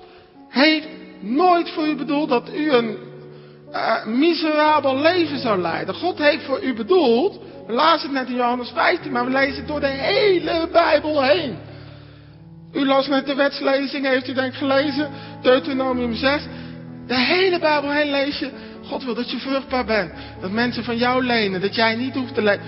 heeft 0.49 0.87
nooit 1.23 1.71
voor 1.71 1.87
u 1.87 1.97
bedoeld 1.97 2.29
dat 2.29 2.55
u 2.55 2.73
een 2.73 2.97
uh, 3.73 4.07
miserabel 4.07 4.97
leven 4.97 5.39
zou 5.39 5.61
leiden. 5.61 5.95
God 5.95 6.19
heeft 6.19 6.45
voor 6.45 6.63
u 6.63 6.75
bedoeld, 6.75 7.41
we 7.67 7.73
lazen 7.73 8.09
het 8.09 8.19
net 8.19 8.29
in 8.29 8.37
Johannes 8.37 8.71
15, 8.75 9.13
maar 9.13 9.25
we 9.25 9.31
lezen 9.31 9.57
het 9.57 9.67
door 9.67 9.81
de 9.81 9.87
hele 9.87 10.69
Bijbel 10.73 11.23
heen. 11.23 11.57
U 12.73 12.87
las 12.87 13.09
net 13.09 13.27
de 13.27 13.35
wetslezing, 13.35 14.07
heeft 14.07 14.29
u 14.29 14.33
denk 14.33 14.53
ik 14.53 14.59
gelezen, 14.59 15.11
Deuteronomium 15.43 16.15
6. 16.15 16.43
De 17.07 17.19
hele 17.19 17.59
Bijbel 17.59 17.91
heen 17.91 18.11
lees 18.11 18.39
je, 18.39 18.51
God 18.85 19.05
wil 19.05 19.15
dat 19.15 19.31
je 19.31 19.39
vruchtbaar 19.39 19.85
bent. 19.85 20.13
Dat 20.41 20.51
mensen 20.51 20.85
van 20.85 20.97
jou 20.97 21.25
lenen, 21.25 21.61
dat 21.61 21.75
jij 21.75 21.95
niet 21.95 22.15
hoeft 22.15 22.35
te 22.35 22.43
lenen. 22.43 22.65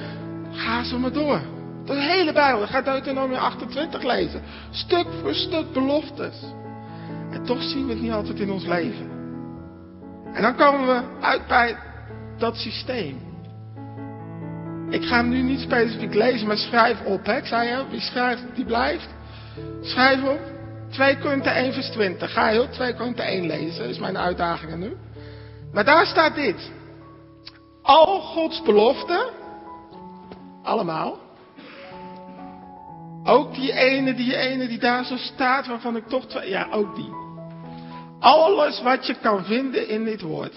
Ga 0.52 0.84
zo 0.84 0.98
maar 0.98 1.12
door. 1.12 1.40
De 1.84 1.94
hele 1.94 2.32
Bijbel, 2.32 2.66
ga 2.66 2.82
Deuteronomium 2.82 3.38
28 3.38 4.02
lezen. 4.02 4.42
Stuk 4.70 5.06
voor 5.20 5.34
stuk 5.34 5.72
beloftes. 5.72 6.34
En 7.34 7.44
toch 7.44 7.62
zien 7.62 7.86
we 7.86 7.92
het 7.92 8.02
niet 8.02 8.12
altijd 8.12 8.40
in 8.40 8.50
ons 8.50 8.66
leven. 8.66 9.10
En 10.32 10.42
dan 10.42 10.56
komen 10.56 10.86
we 10.86 11.20
uit 11.20 11.46
bij 11.46 11.76
dat 12.38 12.56
systeem. 12.56 13.18
Ik 14.90 15.04
ga 15.04 15.16
hem 15.16 15.28
nu 15.28 15.42
niet 15.42 15.60
specifiek 15.60 16.14
lezen, 16.14 16.46
maar 16.46 16.56
schrijf 16.56 17.04
op. 17.04 17.26
Hè? 17.26 17.36
Ik 17.36 17.46
zei 17.46 17.68
je, 17.68 17.84
wie 17.90 18.00
schrijft, 18.00 18.42
die 18.54 18.64
blijft. 18.64 19.08
Schrijf 19.80 20.22
op. 20.22 20.40
2 20.90 21.18
Korinthe 21.18 21.50
1 21.50 21.72
vers 21.72 21.90
20. 21.90 22.32
Ga 22.32 22.46
heel 22.46 22.68
2 22.68 22.94
Korinthe 22.94 23.22
1 23.22 23.46
lezen. 23.46 23.78
Dat 23.78 23.90
is 23.90 23.98
mijn 23.98 24.18
uitdaging 24.18 24.76
nu. 24.76 24.96
Maar 25.72 25.84
daar 25.84 26.06
staat 26.06 26.34
dit. 26.34 26.70
Al 27.82 28.20
Gods 28.20 28.62
beloften. 28.62 29.30
Allemaal. 30.62 31.18
Ook 33.24 33.54
die 33.54 33.72
ene, 33.72 34.14
die 34.14 34.36
ene 34.36 34.68
die 34.68 34.78
daar 34.78 35.04
zo 35.04 35.16
staat, 35.16 35.66
waarvan 35.66 35.96
ik 35.96 36.06
toch. 36.06 36.44
Ja, 36.44 36.66
ook 36.70 36.94
die. 36.96 37.23
Alles 38.24 38.82
wat 38.82 39.06
je 39.06 39.14
kan 39.14 39.44
vinden 39.44 39.88
in 39.88 40.04
dit 40.04 40.20
woord. 40.20 40.54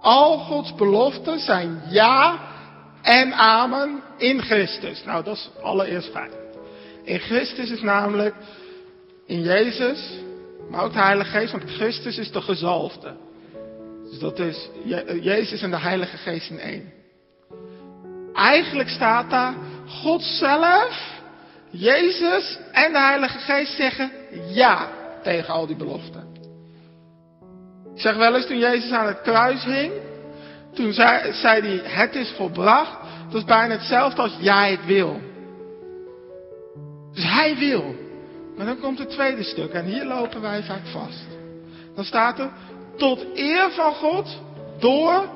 Al 0.00 0.38
Gods 0.38 0.74
beloften 0.74 1.38
zijn 1.38 1.82
ja 1.88 2.38
en 3.02 3.32
amen 3.32 4.02
in 4.16 4.42
Christus. 4.42 5.04
Nou, 5.04 5.24
dat 5.24 5.36
is 5.36 5.50
allereerst 5.62 6.10
fijn. 6.10 6.30
In 7.02 7.18
Christus 7.18 7.70
is 7.70 7.80
namelijk 7.80 8.34
in 9.26 9.42
Jezus, 9.42 10.10
maar 10.70 10.84
ook 10.84 10.92
de 10.92 10.98
Heilige 10.98 11.30
Geest, 11.30 11.52
want 11.52 11.70
Christus 11.70 12.18
is 12.18 12.32
de 12.32 12.40
gezalfde. 12.40 13.16
Dus 14.10 14.18
dat 14.18 14.38
is 14.38 14.68
Jezus 15.20 15.62
en 15.62 15.70
de 15.70 15.78
Heilige 15.78 16.16
Geest 16.16 16.50
in 16.50 16.58
één. 16.58 16.92
Eigenlijk 18.34 18.88
staat 18.88 19.30
daar, 19.30 19.54
God 19.86 20.22
zelf, 20.22 21.20
Jezus 21.70 22.58
en 22.72 22.92
de 22.92 22.98
Heilige 22.98 23.38
Geest 23.38 23.76
zeggen 23.76 24.10
ja 24.48 24.88
tegen 25.22 25.54
al 25.54 25.66
die 25.66 25.76
beloften. 25.76 26.25
Zeg 27.96 28.16
wel 28.16 28.34
eens, 28.34 28.46
toen 28.46 28.58
Jezus 28.58 28.90
aan 28.90 29.06
het 29.06 29.20
kruis 29.20 29.64
hing, 29.64 29.92
toen 30.74 30.92
zei, 30.92 31.32
zei 31.32 31.60
hij, 31.60 31.90
het 31.90 32.14
is 32.14 32.32
volbracht. 32.36 32.98
Dat 33.30 33.40
is 33.40 33.44
bijna 33.44 33.74
hetzelfde 33.74 34.22
als 34.22 34.36
ja, 34.40 34.64
ik 34.66 34.80
wil. 34.80 35.20
Dus 37.12 37.24
hij 37.24 37.56
wil. 37.56 37.94
Maar 38.56 38.66
dan 38.66 38.80
komt 38.80 38.98
het 38.98 39.10
tweede 39.10 39.42
stuk 39.42 39.72
en 39.72 39.84
hier 39.84 40.04
lopen 40.04 40.40
wij 40.40 40.62
vaak 40.62 40.86
vast. 40.86 41.26
Dan 41.94 42.04
staat 42.04 42.38
er, 42.38 42.50
tot 42.96 43.26
eer 43.34 43.70
van 43.70 43.92
God 43.92 44.40
door 44.78 45.28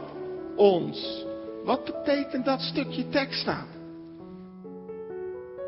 ons. 0.57 1.25
Wat 1.65 1.85
betekent 1.85 2.45
dat 2.45 2.61
stukje 2.61 3.09
tekst 3.09 3.47
nou? 3.47 3.65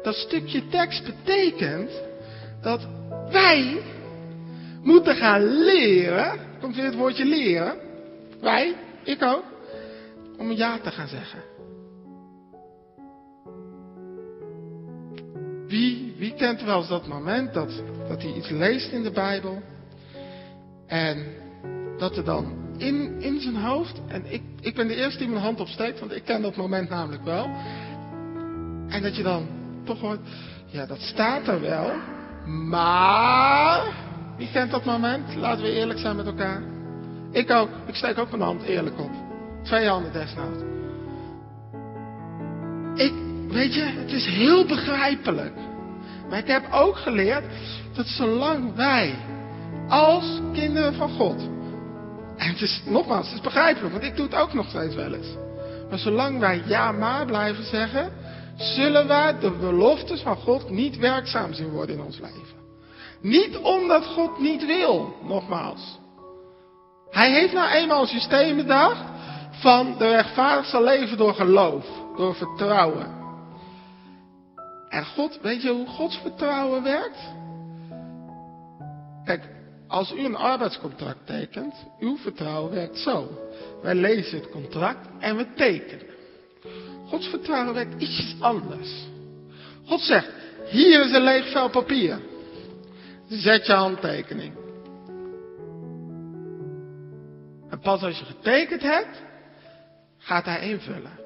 Dat 0.02 0.14
stukje 0.14 0.68
tekst 0.68 1.04
betekent 1.04 1.90
dat 2.62 2.86
wij 3.30 3.82
moeten 4.82 5.14
gaan 5.14 5.42
leren, 5.42 6.38
komt 6.60 6.76
weer 6.76 6.84
het 6.84 6.94
woordje 6.94 7.24
leren, 7.24 7.74
wij, 8.40 8.74
ik 9.04 9.22
ook, 9.22 9.44
om 10.38 10.52
ja 10.52 10.78
te 10.78 10.90
gaan 10.90 11.08
zeggen. 11.08 11.42
Wie, 15.66 16.14
wie 16.18 16.34
kent 16.34 16.62
wel 16.62 16.78
eens 16.78 16.88
dat 16.88 17.06
moment 17.06 17.54
dat, 17.54 17.82
dat 18.08 18.22
hij 18.22 18.32
iets 18.32 18.50
leest 18.50 18.92
in 18.92 19.02
de 19.02 19.10
Bijbel 19.10 19.62
en 20.86 21.26
dat 21.98 22.16
er 22.16 22.24
dan 22.24 22.62
in, 22.76 23.20
in 23.20 23.40
zijn 23.40 23.56
hoofd, 23.56 24.00
en 24.08 24.32
ik, 24.32 24.42
ik 24.60 24.74
ben 24.74 24.88
de 24.88 24.94
eerste 24.94 25.18
die 25.18 25.28
mijn 25.28 25.42
hand 25.42 25.60
opsteekt, 25.60 26.00
want 26.00 26.12
ik 26.12 26.24
ken 26.24 26.42
dat 26.42 26.56
moment 26.56 26.88
namelijk 26.88 27.24
wel, 27.24 27.44
en 28.88 29.02
dat 29.02 29.16
je 29.16 29.22
dan 29.22 29.46
toch 29.84 30.00
hoort, 30.00 30.20
ja 30.66 30.86
dat 30.86 31.00
staat 31.00 31.48
er 31.48 31.60
wel, 31.60 31.90
maar, 32.46 33.94
wie 34.36 34.50
kent 34.52 34.70
dat 34.70 34.84
moment? 34.84 35.34
Laten 35.34 35.64
we 35.64 35.70
eerlijk 35.70 35.98
zijn 35.98 36.16
met 36.16 36.26
elkaar. 36.26 36.62
Ik 37.30 37.50
ook, 37.50 37.68
ik 37.86 37.94
steek 37.94 38.18
ook 38.18 38.30
mijn 38.30 38.42
hand 38.42 38.62
eerlijk 38.62 38.98
op. 38.98 39.10
Twee 39.62 39.88
handen 39.88 40.12
desnoods. 40.12 40.62
Ik, 42.94 43.12
weet 43.48 43.74
je, 43.74 43.82
het 43.82 44.12
is 44.12 44.26
heel 44.26 44.66
begrijpelijk. 44.66 45.54
Maar 46.28 46.38
ik 46.38 46.46
heb 46.46 46.72
ook 46.72 46.96
geleerd 46.96 47.44
dat 47.94 48.06
zolang 48.06 48.74
wij 48.74 49.14
als 49.88 50.40
kinderen 50.52 50.94
van 50.94 51.08
God 51.10 51.48
En 52.36 52.48
het 52.48 52.60
is, 52.60 52.82
nogmaals, 52.84 53.26
het 53.26 53.34
is 53.34 53.40
begrijpelijk, 53.40 53.92
want 53.92 54.04
ik 54.04 54.16
doe 54.16 54.26
het 54.26 54.34
ook 54.34 54.52
nog 54.52 54.68
steeds 54.68 54.94
wel 54.94 55.14
eens. 55.14 55.36
Maar 55.88 55.98
zolang 55.98 56.38
wij 56.38 56.62
ja 56.66 56.92
maar 56.92 57.26
blijven 57.26 57.64
zeggen, 57.64 58.12
zullen 58.56 59.08
wij 59.08 59.38
de 59.38 59.50
beloftes 59.50 60.20
van 60.20 60.36
God 60.36 60.70
niet 60.70 60.96
werkzaam 60.96 61.52
zien 61.52 61.68
worden 61.68 61.96
in 61.96 62.02
ons 62.02 62.18
leven. 62.18 62.61
Niet 63.22 63.56
omdat 63.56 64.06
God 64.06 64.38
niet 64.38 64.66
wil, 64.66 65.14
nogmaals. 65.22 65.98
Hij 67.10 67.30
heeft 67.30 67.52
nou 67.52 67.70
eenmaal 67.70 68.00
een 68.00 68.06
systeem 68.06 68.56
bedacht 68.56 69.04
van 69.50 69.98
de 69.98 70.08
rechtvaardig 70.08 70.66
zal 70.66 70.82
leven 70.82 71.16
door 71.16 71.34
geloof, 71.34 71.86
door 72.16 72.34
vertrouwen. 72.34 73.20
En 74.88 75.04
God, 75.04 75.38
weet 75.42 75.62
je 75.62 75.70
hoe 75.70 75.86
Gods 75.86 76.16
vertrouwen 76.16 76.82
werkt? 76.82 77.18
Kijk, 79.24 79.48
als 79.88 80.12
u 80.12 80.24
een 80.24 80.36
arbeidscontract 80.36 81.26
tekent, 81.26 81.74
uw 81.98 82.16
vertrouwen 82.16 82.72
werkt 82.72 82.98
zo. 82.98 83.28
Wij 83.82 83.94
lezen 83.94 84.38
het 84.38 84.50
contract 84.50 85.08
en 85.18 85.36
we 85.36 85.46
tekenen. 85.54 86.06
Gods 87.08 87.26
vertrouwen 87.26 87.74
werkt 87.74 88.02
iets 88.02 88.36
anders. 88.40 89.06
God 89.86 90.00
zegt, 90.00 90.30
hier 90.70 91.04
is 91.04 91.12
een 91.12 91.22
leeg 91.22 91.50
vel 91.50 91.70
papier. 91.70 92.20
Zet 93.32 93.66
je 93.66 93.72
handtekening. 93.72 94.52
En 97.70 97.80
pas 97.80 98.02
als 98.02 98.18
je 98.18 98.24
getekend 98.24 98.82
hebt, 98.82 99.22
gaat 100.18 100.44
hij 100.44 100.68
invullen. 100.68 101.20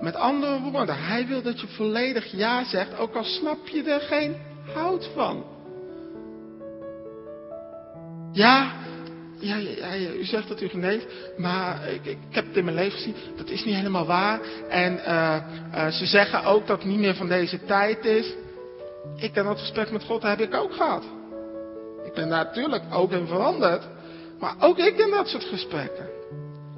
Met 0.00 0.14
andere 0.14 0.60
woorden, 0.60 1.04
hij 1.04 1.26
wil 1.26 1.42
dat 1.42 1.60
je 1.60 1.66
volledig 1.66 2.32
ja 2.32 2.64
zegt, 2.64 2.98
ook 2.98 3.14
al 3.14 3.24
snap 3.24 3.68
je 3.68 3.82
er 3.82 4.00
geen 4.00 4.36
hout 4.74 5.10
van. 5.14 5.44
Ja, 8.32 8.72
ja, 9.38 9.56
ja, 9.56 9.92
ja, 9.92 10.10
u 10.10 10.24
zegt 10.24 10.48
dat 10.48 10.60
u 10.60 10.68
geneest, 10.68 11.06
maar 11.36 11.88
ik, 11.88 12.04
ik, 12.04 12.18
heb 12.30 12.46
het 12.46 12.56
in 12.56 12.64
mijn 12.64 12.76
leven 12.76 12.98
gezien, 12.98 13.14
dat 13.36 13.48
is 13.48 13.64
niet 13.64 13.74
helemaal 13.74 14.06
waar. 14.06 14.40
En 14.68 14.92
uh, 14.92 15.36
uh, 15.74 15.88
ze 15.88 16.06
zeggen 16.06 16.44
ook 16.44 16.66
dat 16.66 16.78
het 16.78 16.86
niet 16.86 16.98
meer 16.98 17.14
van 17.14 17.28
deze 17.28 17.64
tijd 17.64 18.04
is. 18.04 18.34
Ik 19.16 19.32
ben 19.32 19.44
dat 19.44 19.58
gesprek 19.58 19.90
met 19.90 20.04
God 20.04 20.22
heb 20.22 20.40
ik 20.40 20.54
ook 20.54 20.72
gehad. 20.72 21.04
Ik 22.04 22.12
ben 22.14 22.28
daar 22.28 22.44
natuurlijk 22.44 22.82
ook 22.90 23.12
in 23.12 23.26
veranderd, 23.26 23.82
maar 24.38 24.54
ook 24.60 24.78
ik 24.78 24.98
in 24.98 25.10
dat 25.10 25.28
soort 25.28 25.44
gesprekken. 25.44 26.08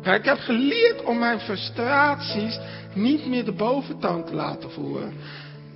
Ik 0.03 0.25
heb 0.25 0.39
geleerd 0.39 1.03
om 1.03 1.19
mijn 1.19 1.41
frustraties 1.41 2.59
niet 2.95 3.27
meer 3.27 3.45
de 3.45 3.53
boventoon 3.53 4.25
te 4.25 4.35
laten 4.35 4.71
voeren. 4.71 5.15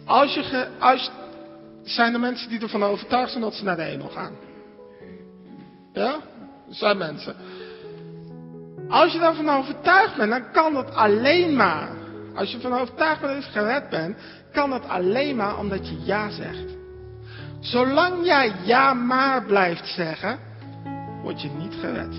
Als 0.04 0.34
je, 0.34 0.42
ge, 0.42 0.68
als, 0.78 1.10
zijn 1.82 2.14
er 2.14 2.20
mensen 2.20 2.48
die 2.48 2.60
ervan 2.60 2.84
overtuigd 2.84 3.30
zijn 3.30 3.42
dat 3.42 3.54
ze 3.54 3.64
naar 3.64 3.76
de 3.76 3.82
hemel 3.82 4.08
gaan. 4.08 4.32
Ja? 5.92 6.12
Er 6.68 6.74
zijn 6.74 6.98
mensen. 6.98 7.36
Als 8.88 9.12
je 9.12 9.18
daarvan 9.18 9.48
overtuigd 9.48 10.16
bent, 10.16 10.30
dan 10.30 10.52
kan 10.52 10.74
dat 10.74 10.94
alleen 10.94 11.56
maar. 11.56 11.88
Als 12.34 12.52
je 12.52 12.60
van 12.60 12.72
overtuigd 12.72 13.20
bent 13.20 13.34
dat 13.34 13.44
je 13.44 13.50
gered 13.50 13.88
bent, 13.88 14.16
kan 14.56 14.70
dat 14.70 14.88
alleen 14.88 15.36
maar 15.36 15.58
omdat 15.58 15.88
je 15.88 15.96
ja 16.04 16.30
zegt. 16.30 16.76
Zolang 17.60 18.24
jij 18.24 18.52
ja 18.64 18.94
maar 18.94 19.44
blijft 19.44 19.86
zeggen, 19.88 20.38
word 21.22 21.42
je 21.42 21.48
niet 21.48 21.74
gered. 21.80 22.14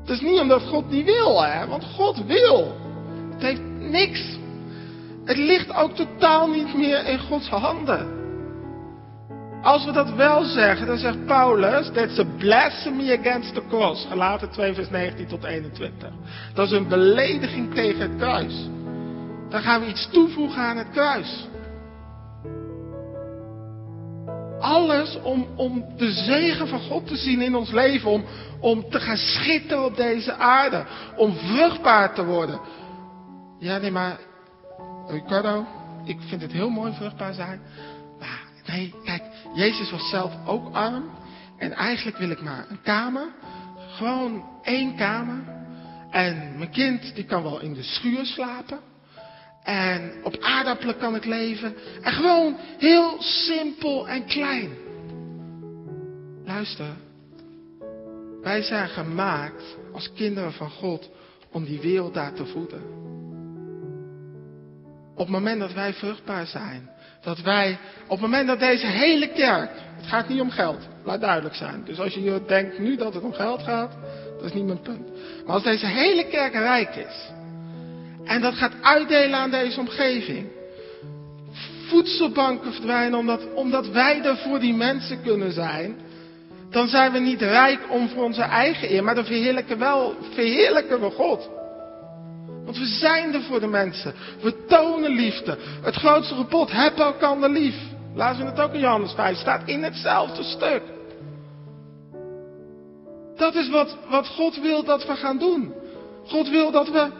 Het 0.00 0.08
is 0.08 0.20
niet 0.20 0.40
omdat 0.40 0.62
God 0.62 0.90
niet 0.90 1.04
wil, 1.04 1.42
hè, 1.42 1.66
want 1.66 1.84
God 1.84 2.24
wil. 2.24 2.76
Het 3.32 3.42
heeft 3.42 3.62
niks. 3.78 4.38
Het 5.24 5.36
ligt 5.36 5.74
ook 5.74 5.94
totaal 5.94 6.48
niet 6.48 6.76
meer 6.76 7.06
in 7.06 7.18
Gods 7.18 7.48
handen. 7.48 8.19
Als 9.62 9.84
we 9.84 9.92
dat 9.92 10.14
wel 10.14 10.44
zeggen, 10.44 10.86
dan 10.86 10.98
zegt 10.98 11.26
Paulus, 11.26 11.90
that's 11.92 12.18
a 12.18 12.24
blasphemy 12.38 13.12
against 13.12 13.54
the 13.54 13.62
cross. 13.68 14.06
Gelaten 14.08 14.50
2 14.50 14.74
vers 14.74 14.90
19 14.90 15.26
tot 15.26 15.44
21. 15.44 16.10
Dat 16.54 16.66
is 16.66 16.72
een 16.72 16.88
belediging 16.88 17.74
tegen 17.74 18.00
het 18.00 18.16
kruis. 18.16 18.68
Dan 19.48 19.62
gaan 19.62 19.80
we 19.80 19.86
iets 19.86 20.08
toevoegen 20.10 20.62
aan 20.62 20.76
het 20.76 20.90
kruis. 20.90 21.48
Alles 24.60 25.18
om, 25.22 25.46
om 25.56 25.84
de 25.96 26.12
zegen 26.12 26.68
van 26.68 26.80
God 26.80 27.06
te 27.06 27.16
zien 27.16 27.40
in 27.40 27.56
ons 27.56 27.70
leven. 27.70 28.10
Om, 28.10 28.24
om 28.60 28.90
te 28.90 29.00
gaan 29.00 29.16
schitteren 29.16 29.84
op 29.84 29.96
deze 29.96 30.34
aarde. 30.34 30.84
Om 31.16 31.34
vruchtbaar 31.36 32.14
te 32.14 32.24
worden. 32.24 32.60
Ja, 33.58 33.78
nee, 33.78 33.90
maar 33.90 34.18
Ricardo, 35.06 35.66
ik 36.04 36.18
vind 36.20 36.42
het 36.42 36.52
heel 36.52 36.70
mooi 36.70 36.92
vruchtbaar 36.92 37.34
zijn. 37.34 37.60
Maar 38.18 38.40
nee, 38.66 38.94
kijk, 39.04 39.22
Jezus 39.54 39.90
was 39.90 40.08
zelf 40.08 40.32
ook 40.46 40.74
arm. 40.74 41.10
En 41.58 41.72
eigenlijk 41.72 42.16
wil 42.16 42.30
ik 42.30 42.42
maar 42.42 42.66
een 42.68 42.82
kamer. 42.82 43.26
Gewoon 43.76 44.44
één 44.62 44.96
kamer. 44.96 45.42
En 46.10 46.58
mijn 46.58 46.70
kind 46.70 47.14
die 47.14 47.24
kan 47.24 47.42
wel 47.42 47.60
in 47.60 47.74
de 47.74 47.82
schuur 47.82 48.26
slapen. 48.26 48.78
En 49.62 50.12
op 50.22 50.36
aardappelen 50.40 50.98
kan 50.98 51.14
ik 51.14 51.24
leven. 51.24 51.74
En 52.02 52.12
gewoon 52.12 52.56
heel 52.78 53.16
simpel 53.22 54.08
en 54.08 54.24
klein. 54.24 54.70
Luister. 56.44 56.96
Wij 58.42 58.62
zijn 58.62 58.88
gemaakt 58.88 59.76
als 59.92 60.12
kinderen 60.12 60.52
van 60.52 60.70
God 60.70 61.10
om 61.52 61.64
die 61.64 61.80
wereld 61.80 62.14
daar 62.14 62.32
te 62.32 62.46
voeden. 62.46 62.82
Op 65.12 65.26
het 65.26 65.28
moment 65.28 65.60
dat 65.60 65.72
wij 65.72 65.92
vruchtbaar 65.92 66.46
zijn, 66.46 66.90
dat 67.22 67.40
wij, 67.40 67.78
op 68.02 68.10
het 68.10 68.20
moment 68.20 68.46
dat 68.46 68.58
deze 68.58 68.86
hele 68.86 69.28
kerk, 69.28 69.70
het 69.96 70.06
gaat 70.06 70.28
niet 70.28 70.40
om 70.40 70.50
geld, 70.50 70.88
laat 71.04 71.20
duidelijk 71.20 71.54
zijn. 71.54 71.82
Dus 71.84 72.00
als 72.00 72.14
je 72.14 72.42
denkt 72.46 72.78
nu 72.78 72.96
dat 72.96 73.14
het 73.14 73.22
om 73.22 73.32
geld 73.32 73.62
gaat, 73.62 73.92
dat 74.36 74.44
is 74.44 74.52
niet 74.52 74.66
mijn 74.66 74.82
punt. 74.82 75.08
Maar 75.44 75.54
als 75.54 75.62
deze 75.62 75.86
hele 75.86 76.26
kerk 76.26 76.52
rijk 76.52 76.96
is, 76.96 77.30
en 78.24 78.40
dat 78.40 78.54
gaat 78.54 78.72
uitdelen 78.82 79.38
aan 79.38 79.50
deze 79.50 79.80
omgeving, 79.80 80.46
voedselbanken 81.86 82.72
verdwijnen 82.72 83.18
omdat, 83.18 83.54
omdat 83.54 83.88
wij 83.88 84.22
er 84.22 84.36
voor 84.36 84.60
die 84.60 84.74
mensen 84.74 85.22
kunnen 85.22 85.52
zijn, 85.52 85.96
dan 86.70 86.88
zijn 86.88 87.12
we 87.12 87.18
niet 87.18 87.40
rijk 87.42 87.80
om 87.88 88.08
voor 88.08 88.24
onze 88.24 88.42
eigen 88.42 88.92
eer, 88.92 89.04
maar 89.04 89.14
dan 89.14 89.24
verheerlijken, 89.24 89.78
wel, 89.78 90.14
verheerlijken 90.34 91.00
we 91.00 91.10
God. 91.10 91.48
Want 92.70 92.82
we 92.82 92.88
zijn 92.88 93.34
er 93.34 93.42
voor 93.42 93.60
de 93.60 93.66
mensen. 93.66 94.14
We 94.42 94.64
tonen 94.66 95.10
liefde. 95.10 95.58
Het 95.82 95.94
grootste 95.94 96.34
gebod, 96.34 96.70
heb 96.72 96.98
elkaar 96.98 97.48
lief. 97.48 97.76
Laten 98.14 98.44
we 98.44 98.50
het 98.50 98.60
ook 98.60 98.72
in 98.72 98.80
Johannes 98.80 99.12
5, 99.12 99.36
staat 99.36 99.68
in 99.68 99.82
hetzelfde 99.82 100.42
stuk. 100.42 100.82
Dat 103.36 103.54
is 103.54 103.68
wat, 103.68 103.96
wat 104.08 104.26
God 104.26 104.60
wil 104.60 104.84
dat 104.84 105.06
we 105.06 105.14
gaan 105.14 105.38
doen. 105.38 105.72
God 106.26 106.48
wil 106.48 106.70
dat 106.70 106.90
we 106.90 107.10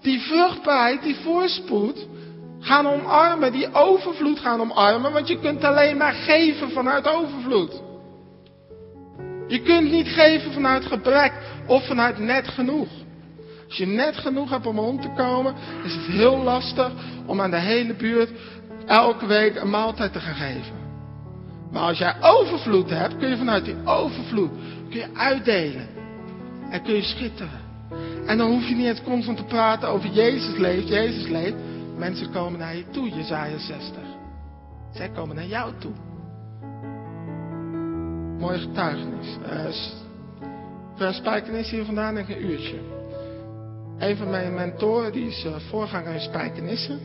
die 0.00 0.20
vruchtbaarheid, 0.20 1.02
die 1.02 1.16
voorspoed, 1.16 2.06
gaan 2.60 2.86
omarmen. 2.86 3.52
Die 3.52 3.74
overvloed 3.74 4.38
gaan 4.38 4.60
omarmen. 4.60 5.12
Want 5.12 5.28
je 5.28 5.38
kunt 5.38 5.64
alleen 5.64 5.96
maar 5.96 6.12
geven 6.12 6.70
vanuit 6.70 7.08
overvloed. 7.08 7.82
Je 9.48 9.62
kunt 9.62 9.90
niet 9.90 10.08
geven 10.08 10.52
vanuit 10.52 10.84
gebrek 10.84 11.32
of 11.66 11.86
vanuit 11.86 12.18
net 12.18 12.48
genoeg. 12.48 12.88
Als 13.74 13.82
je 13.82 13.94
net 13.94 14.16
genoeg 14.16 14.50
hebt 14.50 14.66
om 14.66 14.78
rond 14.78 15.02
te 15.02 15.12
komen, 15.16 15.54
is 15.84 15.94
het 15.94 16.06
heel 16.06 16.36
lastig 16.42 16.92
om 17.26 17.40
aan 17.40 17.50
de 17.50 17.60
hele 17.60 17.94
buurt 17.94 18.30
elke 18.86 19.26
week 19.26 19.56
een 19.56 19.70
maaltijd 19.70 20.12
te 20.12 20.20
gaan 20.20 20.34
geven. 20.34 20.76
Maar 21.72 21.82
als 21.82 21.98
jij 21.98 22.14
overvloed 22.20 22.90
hebt, 22.90 23.16
kun 23.16 23.28
je 23.28 23.36
vanuit 23.36 23.64
die 23.64 23.76
overvloed 23.84 24.50
kun 24.90 24.98
je 24.98 25.14
uitdelen. 25.14 25.88
En 26.70 26.82
kun 26.82 26.94
je 26.94 27.02
schitteren. 27.02 27.60
En 28.26 28.38
dan 28.38 28.50
hoef 28.50 28.68
je 28.68 28.74
niet 28.74 28.86
eens 28.86 29.02
constant 29.02 29.36
te 29.36 29.44
praten 29.44 29.88
over 29.88 30.10
Jezus 30.10 30.58
leeft, 30.58 30.88
Jezus 30.88 31.28
leeft. 31.28 31.56
Mensen 31.96 32.30
komen 32.30 32.58
naar 32.58 32.76
je 32.76 32.84
toe, 32.90 33.08
Jezaja 33.08 33.58
60. 33.58 34.02
Zij 34.92 35.08
komen 35.08 35.36
naar 35.36 35.46
jou 35.46 35.72
toe. 35.78 35.92
Mooi 38.38 38.58
getuigenis. 38.58 39.36
Uh, 40.98 41.12
Spijkenis 41.12 41.70
hier 41.70 41.84
vandaan 41.84 42.16
een 42.16 42.50
uurtje. 42.50 42.94
Een 43.98 44.16
van 44.16 44.30
mijn 44.30 44.54
mentoren 44.54 45.12
die 45.12 45.26
is 45.26 45.44
uh, 45.44 45.56
voorganger 45.68 46.14
in 46.14 46.20
Spijkenissen. 46.20 47.00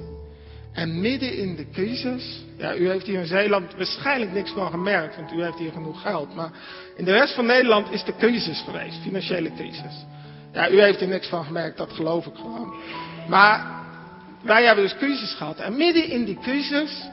En 0.73 1.01
midden 1.01 1.37
in 1.37 1.55
de 1.55 1.69
crisis, 1.69 2.43
ja, 2.57 2.75
u 2.75 2.89
heeft 2.89 3.05
hier 3.05 3.19
in 3.19 3.25
Zeeland 3.25 3.75
waarschijnlijk 3.75 4.31
niks 4.31 4.51
van 4.51 4.69
gemerkt, 4.69 5.15
want 5.15 5.31
u 5.31 5.43
heeft 5.43 5.57
hier 5.57 5.71
genoeg 5.71 6.01
geld. 6.01 6.35
Maar 6.35 6.51
in 6.97 7.05
de 7.05 7.11
rest 7.11 7.33
van 7.33 7.45
Nederland 7.45 7.91
is 7.91 8.03
de 8.03 8.15
crisis 8.15 8.61
geweest, 8.61 9.01
financiële 9.01 9.53
crisis. 9.53 10.05
Ja, 10.51 10.69
u 10.69 10.81
heeft 10.81 11.01
er 11.01 11.07
niks 11.07 11.27
van 11.27 11.45
gemerkt, 11.45 11.77
dat 11.77 11.93
geloof 11.93 12.25
ik 12.25 12.35
gewoon. 12.35 12.73
Maar 13.27 13.83
wij 14.41 14.65
hebben 14.65 14.83
dus 14.83 14.97
crisis 14.97 15.33
gehad. 15.33 15.57
En 15.57 15.77
midden 15.77 16.07
in 16.07 16.25
die 16.25 16.39
crisis, 16.39 17.09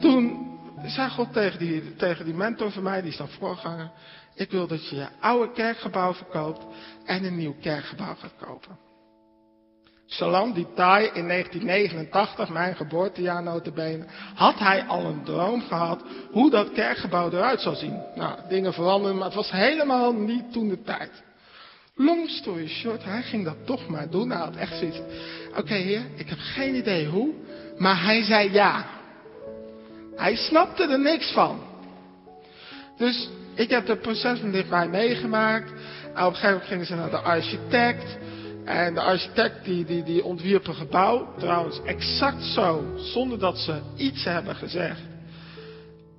toen 0.00 0.46
zei 0.86 1.10
God 1.10 1.32
tegen 1.32 1.58
die, 1.58 1.96
tegen 1.96 2.24
die 2.24 2.34
mentor 2.34 2.70
van 2.70 2.82
mij, 2.82 3.00
die 3.00 3.10
is 3.10 3.16
dan 3.16 3.28
voorganger. 3.28 3.90
Ik 4.36 4.50
wil 4.50 4.66
dat 4.66 4.88
je 4.88 4.96
je 4.96 5.08
oude 5.20 5.52
kerkgebouw 5.52 6.14
verkoopt 6.14 6.64
en 7.04 7.24
een 7.24 7.36
nieuw 7.36 7.56
kerkgebouw 7.60 8.14
gaat 8.14 8.34
kopen. 8.40 8.78
Salam 10.06 10.52
Ditai 10.52 11.04
in 11.04 11.28
1989, 11.28 12.48
mijn 12.48 12.76
geboortejaar 12.76 13.42
notabene, 13.42 14.04
had 14.34 14.58
hij 14.58 14.84
al 14.84 15.04
een 15.04 15.24
droom 15.24 15.60
gehad 15.60 16.02
hoe 16.30 16.50
dat 16.50 16.72
kerkgebouw 16.72 17.30
eruit 17.30 17.60
zou 17.60 17.76
zien. 17.76 18.02
Nou, 18.14 18.38
dingen 18.48 18.72
veranderen, 18.72 19.16
maar 19.16 19.26
het 19.26 19.34
was 19.34 19.50
helemaal 19.50 20.12
niet 20.12 20.52
toen 20.52 20.68
de 20.68 20.82
tijd. 20.82 21.10
Long 21.94 22.30
story 22.30 22.68
short, 22.68 23.04
hij 23.04 23.22
ging 23.22 23.44
dat 23.44 23.66
toch 23.66 23.88
maar 23.88 24.10
doen. 24.10 24.30
Hij 24.30 24.38
had 24.38 24.56
echt 24.56 24.78
zoiets. 24.78 25.00
Oké 25.56 25.74
heer, 25.74 26.02
ik 26.14 26.28
heb 26.28 26.38
geen 26.38 26.74
idee 26.74 27.06
hoe, 27.06 27.34
maar 27.78 28.02
hij 28.02 28.22
zei 28.22 28.52
ja. 28.52 28.86
Hij 30.16 30.36
snapte 30.36 30.82
er 30.82 31.00
niks 31.00 31.32
van. 31.32 31.60
Dus 32.96 33.28
ik 33.56 33.70
heb 33.70 33.86
het 33.86 34.00
proces 34.00 34.38
van 34.38 34.50
dichtbij 34.50 34.88
meegemaakt. 34.88 35.70
En 36.14 36.24
op 36.24 36.30
een 36.30 36.34
gegeven 36.34 36.48
moment 36.48 36.68
gingen 36.68 36.86
ze 36.86 36.94
naar 36.94 37.10
de 37.10 37.20
architect. 37.20 38.18
En 38.64 38.94
de 38.94 39.00
architect 39.00 39.64
die, 39.64 39.84
die, 39.84 40.02
die 40.02 40.24
ontwierp 40.24 40.66
een 40.66 40.74
gebouw. 40.74 41.34
Trouwens, 41.38 41.80
exact 41.84 42.44
zo. 42.44 42.84
Zonder 42.96 43.38
dat 43.38 43.58
ze 43.58 43.80
iets 43.96 44.24
hebben 44.24 44.54
gezegd. 44.54 45.00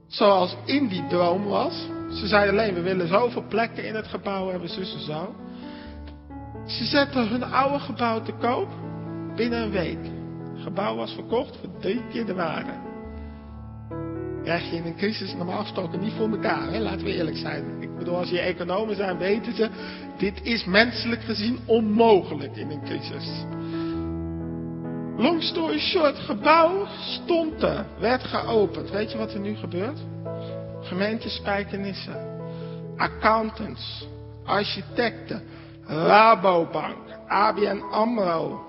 Zoals 0.08 0.56
in 0.66 0.88
die 0.88 1.08
droom 1.08 1.46
was. 1.46 1.88
Ze 2.12 2.28
zeiden 2.28 2.54
alleen, 2.54 2.74
we 2.74 2.82
willen 2.82 3.08
zoveel 3.08 3.44
plekken 3.50 3.86
in 3.86 3.96
het 3.96 4.08
gebouw 4.08 4.50
hebben, 4.50 4.70
zus 4.70 4.94
en 4.94 5.02
zo. 5.02 5.36
Ze 6.68 6.86
zetten 6.86 7.28
hun 7.28 7.44
oude 7.44 7.80
gebouw 7.80 8.22
te 8.22 8.32
koop 8.32 8.70
binnen 9.36 9.62
een 9.62 9.72
week. 9.72 10.00
Het 10.54 10.64
gebouw 10.64 10.96
was 10.96 11.14
verkocht 11.14 11.58
voor 11.58 11.80
drie 11.80 12.02
keer 12.12 12.26
de 12.26 12.34
waarde. 12.34 12.87
Krijg 14.48 14.70
je 14.70 14.76
in 14.76 14.86
een 14.86 14.96
crisis 14.96 15.34
normaal 15.34 15.62
gesproken 15.62 16.00
niet 16.00 16.14
voor 16.14 16.30
elkaar, 16.30 16.72
hè? 16.72 16.80
laten 16.80 17.04
we 17.04 17.14
eerlijk 17.14 17.38
zijn. 17.38 17.82
Ik 17.82 17.98
bedoel, 17.98 18.16
als 18.16 18.30
je 18.30 18.40
economen 18.40 18.96
zijn, 18.96 19.18
weten 19.18 19.56
ze, 19.56 19.70
dit 20.18 20.40
is 20.44 20.66
menselijk 20.66 21.22
gezien 21.22 21.60
onmogelijk 21.66 22.56
in 22.56 22.70
een 22.70 22.84
crisis. 22.84 23.46
Long 25.18 25.44
story 25.44 25.80
short, 25.80 26.20
gebouw 26.20 26.88
stond 27.00 27.64
er, 27.64 27.86
werd 28.00 28.24
geopend. 28.24 28.90
Weet 28.92 29.12
je 29.12 29.18
wat 29.18 29.34
er 29.34 29.40
nu 29.40 29.56
gebeurt? 29.56 30.00
Gemeentespijkenissen, 30.82 32.40
accountants, 32.98 34.08
architecten, 34.44 35.42
Rabobank, 35.86 36.98
ABN 37.28 37.82
AMRO, 37.92 38.67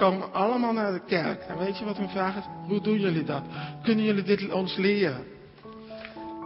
komen 0.00 0.32
allemaal 0.32 0.72
naar 0.72 0.92
de 0.92 1.04
kerk. 1.06 1.42
En 1.42 1.58
weet 1.58 1.78
je 1.78 1.84
wat 1.84 1.96
hun 1.96 2.08
vraag 2.08 2.36
is? 2.36 2.44
Hoe 2.66 2.80
doen 2.80 3.00
jullie 3.00 3.24
dat? 3.24 3.42
Kunnen 3.82 4.04
jullie 4.04 4.22
dit 4.22 4.52
ons 4.52 4.76
leren? 4.76 5.24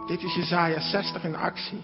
Dit 0.07 0.23
is 0.23 0.35
Jezaja 0.35 0.79
60 0.79 1.23
in 1.23 1.35
actie. 1.35 1.83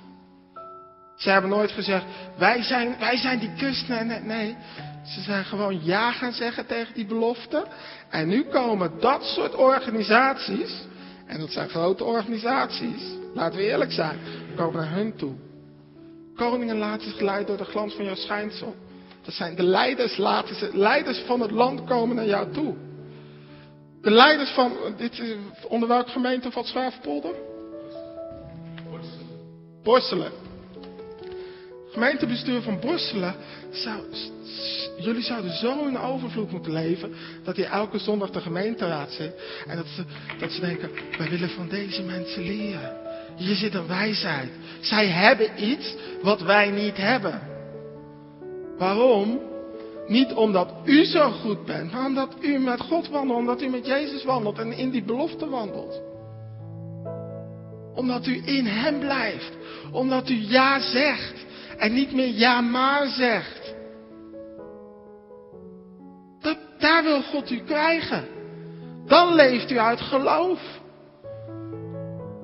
Ze 1.16 1.30
hebben 1.30 1.50
nooit 1.50 1.72
gezegd, 1.72 2.06
wij 2.38 2.64
zijn, 2.64 2.96
wij 3.00 3.18
zijn 3.18 3.40
die 3.40 3.52
christenen. 3.58 4.08
Nee, 4.08 4.22
nee, 4.22 4.56
ze 5.06 5.22
zijn 5.22 5.46
gewoon 5.46 5.86
ja 5.86 6.12
gaan 6.12 6.32
zeggen 6.32 6.66
tegen 6.66 6.94
die 6.94 7.06
belofte. 7.06 7.66
En 8.10 8.28
nu 8.28 8.44
komen 8.44 8.92
dat 9.00 9.24
soort 9.24 9.56
organisaties, 9.56 10.86
en 11.26 11.40
dat 11.40 11.52
zijn 11.52 11.70
grote 11.70 12.04
organisaties, 12.04 13.02
laten 13.34 13.58
we 13.58 13.66
eerlijk 13.66 13.92
zijn, 13.92 14.20
komen 14.56 14.82
naar 14.82 14.92
hun 14.92 15.16
toe. 15.16 15.34
Koningen 16.36 16.78
laten 16.78 17.10
zich 17.10 17.20
leiden 17.20 17.48
door 17.48 17.66
de 17.66 17.72
glans 17.72 17.94
van 17.94 18.06
jouw 18.06 18.16
schijnsel. 18.16 18.76
Dat 19.22 19.34
zijn 19.34 19.56
de 19.56 19.64
leiders, 19.64 20.18
laten 20.18 20.56
ze, 20.56 20.70
leiders 20.74 21.18
van 21.18 21.42
het 21.42 21.52
land 21.52 21.84
komen 21.84 22.16
naar 22.16 22.26
jou 22.26 22.52
toe. 22.52 22.76
De 24.02 24.12
leiders 24.12 24.50
van, 24.50 24.74
dit 24.98 25.20
is, 25.20 25.36
onder 25.68 25.88
welke 25.88 26.10
gemeente 26.10 26.52
van 26.52 26.66
Zwaarpolder? 26.66 27.34
Borselen. 29.84 30.32
Gemeentebestuur 31.92 32.62
van 32.62 32.80
Borselen, 32.80 33.36
zou, 33.72 34.04
jullie 35.00 35.24
zouden 35.24 35.52
zo 35.52 35.86
in 35.86 35.98
overvloed 35.98 36.52
moeten 36.52 36.72
leven, 36.72 37.14
dat 37.44 37.56
je 37.56 37.66
elke 37.66 38.00
zondag 38.00 38.30
de 38.30 38.42
gemeenteraad 38.42 39.12
zit. 39.12 39.34
En 39.68 39.76
dat 39.78 39.88
ze, 39.88 40.04
dat 40.40 40.52
ze 40.52 40.60
denken, 40.60 40.92
wij 41.18 41.30
willen 41.30 41.50
van 41.50 41.68
deze 41.68 42.02
mensen 42.02 42.44
leren. 42.44 42.98
Hier 43.36 43.56
zit 43.56 43.74
een 43.74 43.88
wijsheid. 43.88 44.50
Zij 44.80 45.08
hebben 45.08 45.64
iets 45.64 45.96
wat 46.22 46.42
wij 46.42 46.70
niet 46.70 46.98
hebben. 46.98 47.51
Waarom? 48.82 49.40
Niet 50.08 50.34
omdat 50.34 50.74
u 50.86 51.06
zo 51.06 51.32
goed 51.32 51.66
bent, 51.66 51.92
maar 51.92 52.06
omdat 52.06 52.36
u 52.40 52.60
met 52.60 52.82
God 52.82 53.10
wandelt, 53.10 53.40
omdat 53.40 53.62
u 53.62 53.68
met 53.68 53.86
Jezus 53.86 54.24
wandelt 54.24 54.60
en 54.60 54.74
in 54.74 54.90
die 54.90 55.04
belofte 55.04 55.50
wandelt. 55.50 56.02
Omdat 57.96 58.26
u 58.26 58.42
in 58.46 58.66
Hem 58.66 59.00
blijft. 59.00 59.58
Omdat 59.92 60.30
u 60.30 60.34
ja 60.34 60.80
zegt 60.80 61.46
en 61.78 61.94
niet 61.94 62.14
meer 62.14 62.28
ja 62.34 62.62
maar 62.62 63.08
zegt. 63.08 63.76
Dat, 66.40 66.58
daar 66.78 67.04
wil 67.04 67.22
God 67.22 67.52
u 67.52 67.60
krijgen. 67.60 68.28
Dan 69.06 69.34
leeft 69.36 69.72
u 69.72 69.80
uit 69.80 70.02
geloof. 70.02 70.60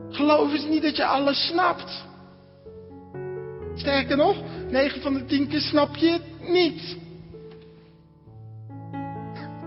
Geloof 0.10 0.54
is 0.54 0.66
niet 0.66 0.82
dat 0.82 0.96
je 0.96 1.06
alles 1.06 1.48
snapt. 1.48 2.07
Sterker 3.78 4.18
nog, 4.18 4.36
9 4.70 5.02
van 5.02 5.14
de 5.14 5.26
10 5.26 5.48
keer 5.48 5.62
snap 5.62 5.96
je 5.96 6.10
het 6.12 6.50
niet. 6.50 6.98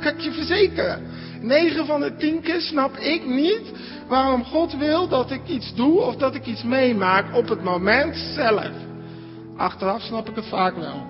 Kan 0.01 0.13
ik 0.13 0.21
je 0.21 0.33
verzekeren. 0.33 1.03
9 1.41 1.87
van 1.87 2.01
de 2.01 2.17
10 2.17 2.41
keer 2.41 2.61
snap 2.61 2.97
ik 2.97 3.27
niet 3.27 3.73
waarom 4.09 4.45
God 4.45 4.77
wil 4.77 5.09
dat 5.09 5.31
ik 5.31 5.49
iets 5.49 5.75
doe 5.75 6.01
of 6.01 6.17
dat 6.17 6.35
ik 6.35 6.47
iets 6.47 6.63
meemaak 6.63 7.37
op 7.37 7.49
het 7.49 7.63
moment 7.63 8.17
zelf. 8.17 8.71
Achteraf 9.57 10.03
snap 10.03 10.29
ik 10.29 10.37
het 10.37 10.49
vaak 10.49 10.77
wel. 10.77 11.07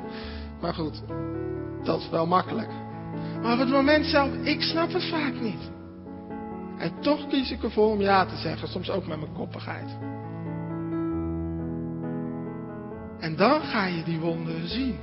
Maar 0.60 0.74
goed, 0.74 1.02
dat 1.84 2.00
is 2.00 2.08
wel 2.08 2.26
makkelijk. 2.26 2.70
Maar 3.42 3.52
op 3.52 3.58
het 3.58 3.68
moment 3.68 4.06
zelf, 4.06 4.28
ik 4.42 4.62
snap 4.62 4.92
het 4.92 5.04
vaak 5.04 5.40
niet. 5.40 5.70
En 6.78 6.92
toch 7.00 7.26
kies 7.28 7.50
ik 7.50 7.62
ervoor 7.62 7.90
om 7.90 8.00
ja 8.00 8.26
te 8.26 8.36
zeggen, 8.36 8.68
soms 8.68 8.90
ook 8.90 9.06
met 9.06 9.20
mijn 9.20 9.32
koppigheid. 9.32 9.98
En 13.20 13.36
dan 13.36 13.60
ga 13.60 13.86
je 13.86 14.02
die 14.02 14.18
wonderen 14.18 14.68
zien. 14.68 14.98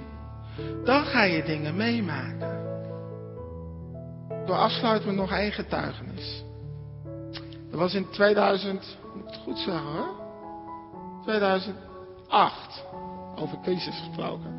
Dan 0.83 1.05
ga 1.05 1.23
je 1.23 1.43
dingen 1.43 1.75
meemaken. 1.75 2.65
Door 4.45 4.55
afsluiten 4.55 5.07
met 5.07 5.15
nog 5.15 5.31
één 5.31 5.51
getuigenis. 5.51 6.43
Dat 7.69 7.79
was 7.79 7.93
in 7.93 8.09
2000, 8.09 8.97
moet 9.15 9.25
het 9.25 9.35
goed 9.35 9.57
zeggen 9.57 9.91
hoor. 9.91 10.25
2008. 11.23 12.83
Over 13.35 13.59
crisis 13.63 13.99
gesproken. 14.07 14.57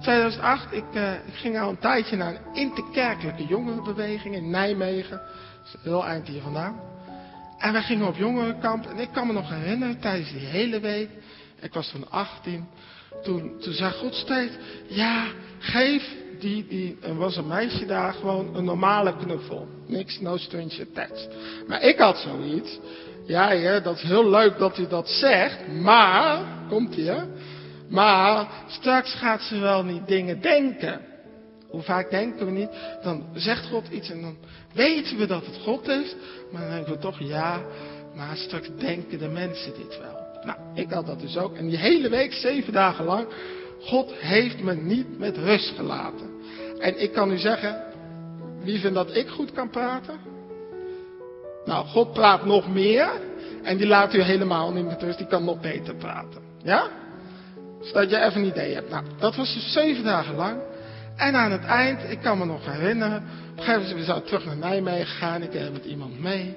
2008, 0.00 0.72
ik, 0.72 0.84
uh, 0.94 1.12
ik 1.12 1.34
ging 1.34 1.60
al 1.60 1.68
een 1.68 1.78
tijdje 1.78 2.16
naar 2.16 2.34
een 2.34 2.54
interkerkelijke 2.54 3.46
jongerenbeweging 3.46 4.34
in 4.34 4.50
Nijmegen. 4.50 5.16
Dat 5.18 5.74
is 5.74 5.76
heel 5.82 6.06
eind 6.06 6.28
hier 6.28 6.42
vandaan. 6.42 6.80
En 7.58 7.72
wij 7.72 7.82
gingen 7.82 8.06
op 8.06 8.16
jongerenkamp. 8.16 8.86
En 8.86 8.98
ik 8.98 9.08
kan 9.12 9.26
me 9.26 9.32
nog 9.32 9.50
herinneren, 9.50 10.00
tijdens 10.00 10.32
die 10.32 10.46
hele 10.46 10.80
week. 10.80 11.10
Ik 11.60 11.72
was 11.72 11.88
toen 11.90 12.10
18. 12.10 12.68
Toen, 13.22 13.52
toen 13.60 13.72
zei 13.72 13.92
God 13.92 14.14
steeds, 14.14 14.52
ja, 14.88 15.26
geef 15.58 16.02
die, 16.38 16.66
die, 16.68 16.96
er 17.02 17.16
was 17.16 17.36
een 17.36 17.46
meisje 17.46 17.86
daar, 17.86 18.12
gewoon 18.12 18.56
een 18.56 18.64
normale 18.64 19.16
knuffel. 19.16 19.68
Niks, 19.86 20.20
no 20.20 20.36
strange 20.36 20.86
attached. 20.90 21.28
Maar 21.66 21.82
ik 21.82 21.98
had 21.98 22.18
zoiets. 22.18 22.78
Ja, 23.26 23.52
ja, 23.52 23.80
dat 23.80 23.96
is 23.96 24.02
heel 24.02 24.30
leuk 24.30 24.58
dat 24.58 24.78
u 24.78 24.86
dat 24.86 25.08
zegt, 25.08 25.68
maar, 25.68 26.38
komt 26.68 26.96
ie, 26.96 27.12
maar 27.88 28.48
straks 28.66 29.14
gaat 29.14 29.42
ze 29.42 29.58
wel 29.58 29.84
niet 29.84 30.06
dingen 30.06 30.40
denken. 30.40 31.00
Hoe 31.68 31.82
vaak 31.82 32.10
denken 32.10 32.46
we 32.46 32.52
niet? 32.52 32.70
Dan 33.02 33.24
zegt 33.34 33.66
God 33.66 33.88
iets 33.90 34.10
en 34.10 34.20
dan 34.20 34.36
weten 34.72 35.16
we 35.16 35.26
dat 35.26 35.46
het 35.46 35.56
God 35.56 35.88
is, 35.88 36.14
maar 36.52 36.62
dan 36.62 36.70
denken 36.70 36.92
we 36.92 36.98
toch 36.98 37.18
ja, 37.18 37.62
maar 38.14 38.36
straks 38.36 38.68
denken 38.78 39.18
de 39.18 39.28
mensen 39.28 39.72
dit 39.74 39.98
wel. 39.98 40.23
Nou, 40.44 40.58
ik 40.74 40.90
had 40.90 41.06
dat 41.06 41.20
dus 41.20 41.36
ook. 41.36 41.56
En 41.56 41.68
die 41.68 41.78
hele 41.78 42.08
week, 42.08 42.32
zeven 42.32 42.72
dagen 42.72 43.04
lang, 43.04 43.26
God 43.80 44.12
heeft 44.12 44.62
me 44.62 44.74
niet 44.74 45.18
met 45.18 45.36
rust 45.36 45.72
gelaten. 45.76 46.30
En 46.78 47.02
ik 47.02 47.12
kan 47.12 47.30
u 47.30 47.38
zeggen, 47.38 47.82
wie 48.62 48.78
vindt 48.78 48.94
dat 48.94 49.16
ik 49.16 49.28
goed 49.28 49.52
kan 49.52 49.70
praten? 49.70 50.18
Nou, 51.64 51.86
God 51.86 52.12
praat 52.12 52.44
nog 52.44 52.68
meer. 52.68 53.08
En 53.62 53.76
die 53.76 53.86
laat 53.86 54.14
u 54.14 54.20
helemaal 54.20 54.72
niet 54.72 54.86
met 54.86 55.02
rust. 55.02 55.18
Die 55.18 55.26
kan 55.26 55.44
nog 55.44 55.60
beter 55.60 55.94
praten. 55.94 56.42
Ja? 56.62 56.88
Zodat 57.80 58.10
je 58.10 58.18
even 58.18 58.40
een 58.40 58.48
idee 58.48 58.74
hebt. 58.74 58.90
Nou, 58.90 59.04
dat 59.18 59.36
was 59.36 59.54
dus 59.54 59.72
zeven 59.72 60.04
dagen 60.04 60.34
lang. 60.34 60.60
En 61.16 61.34
aan 61.34 61.50
het 61.50 61.64
eind, 61.64 62.00
ik 62.10 62.20
kan 62.20 62.38
me 62.38 62.44
nog 62.44 62.72
herinneren. 62.72 63.16
Op 63.16 63.58
een 63.58 63.64
gegeven 63.64 63.80
moment, 63.80 63.98
we 63.98 64.04
zijn 64.04 64.22
terug 64.22 64.44
naar 64.44 64.56
Nijmegen 64.56 65.06
gegaan. 65.06 65.42
Ik 65.42 65.52
heb 65.52 65.72
met 65.72 65.84
iemand 65.84 66.20
mee. 66.20 66.56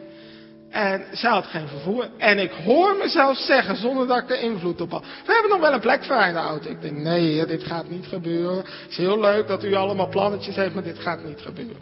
En 0.77 1.05
zij 1.11 1.29
had 1.29 1.45
geen 1.45 1.67
vervoer. 1.67 2.09
En 2.17 2.39
ik 2.39 2.51
hoor 2.51 2.95
mezelf 2.95 3.37
zeggen, 3.37 3.75
zonder 3.75 4.07
dat 4.07 4.17
ik 4.17 4.29
er 4.29 4.41
invloed 4.41 4.81
op 4.81 4.91
had. 4.91 5.01
We 5.01 5.33
hebben 5.33 5.51
nog 5.51 5.59
wel 5.59 5.73
een 5.73 5.79
plek 5.79 6.03
vrij 6.03 6.27
in 6.27 6.33
de 6.33 6.39
auto. 6.39 6.69
Ik 6.69 6.81
denk, 6.81 6.97
nee, 6.97 7.45
dit 7.45 7.63
gaat 7.63 7.89
niet 7.89 8.05
gebeuren. 8.07 8.57
Het 8.57 8.89
is 8.89 8.97
heel 8.97 9.19
leuk 9.19 9.47
dat 9.47 9.63
u 9.63 9.73
allemaal 9.73 10.09
plannetjes 10.09 10.55
heeft, 10.55 10.73
maar 10.73 10.83
dit 10.83 10.99
gaat 10.99 11.23
niet 11.23 11.41
gebeuren. 11.41 11.81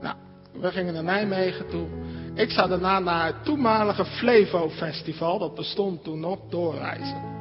Nou, 0.00 0.14
we 0.52 0.70
gingen 0.70 0.94
naar 0.94 1.04
Nijmegen 1.04 1.68
toe. 1.68 1.86
Ik 2.34 2.50
zou 2.50 2.68
daarna 2.68 2.98
naar 2.98 3.26
het 3.26 3.44
toenmalige 3.44 4.04
Flevo 4.04 4.70
Festival, 4.70 5.38
dat 5.38 5.54
bestond 5.54 6.04
toen 6.04 6.20
nog, 6.20 6.38
doorreizen. 6.50 7.31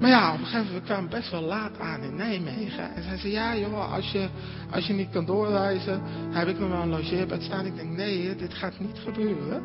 Maar 0.00 0.10
ja, 0.10 0.32
op 0.32 0.38
een 0.38 0.44
gegeven 0.44 0.66
moment 0.66 0.84
kwamen 0.84 1.10
we 1.10 1.16
best 1.16 1.30
wel 1.30 1.42
laat 1.42 1.78
aan 1.78 2.02
in 2.02 2.16
Nijmegen. 2.16 2.94
En 2.94 3.02
zei 3.02 3.16
ze, 3.16 3.30
ja 3.30 3.56
joh, 3.56 3.92
als 3.92 4.10
je, 4.10 4.28
als 4.70 4.86
je 4.86 4.92
niet 4.92 5.10
kan 5.10 5.24
doorreizen, 5.24 6.02
heb 6.30 6.48
ik 6.48 6.58
nog 6.58 6.68
wel 6.68 6.82
een 6.82 6.88
logeerbed 6.88 7.42
staan. 7.42 7.66
Ik 7.66 7.76
denk, 7.76 7.96
nee, 7.96 8.36
dit 8.36 8.54
gaat 8.54 8.78
niet 8.78 8.98
gebeuren. 9.04 9.62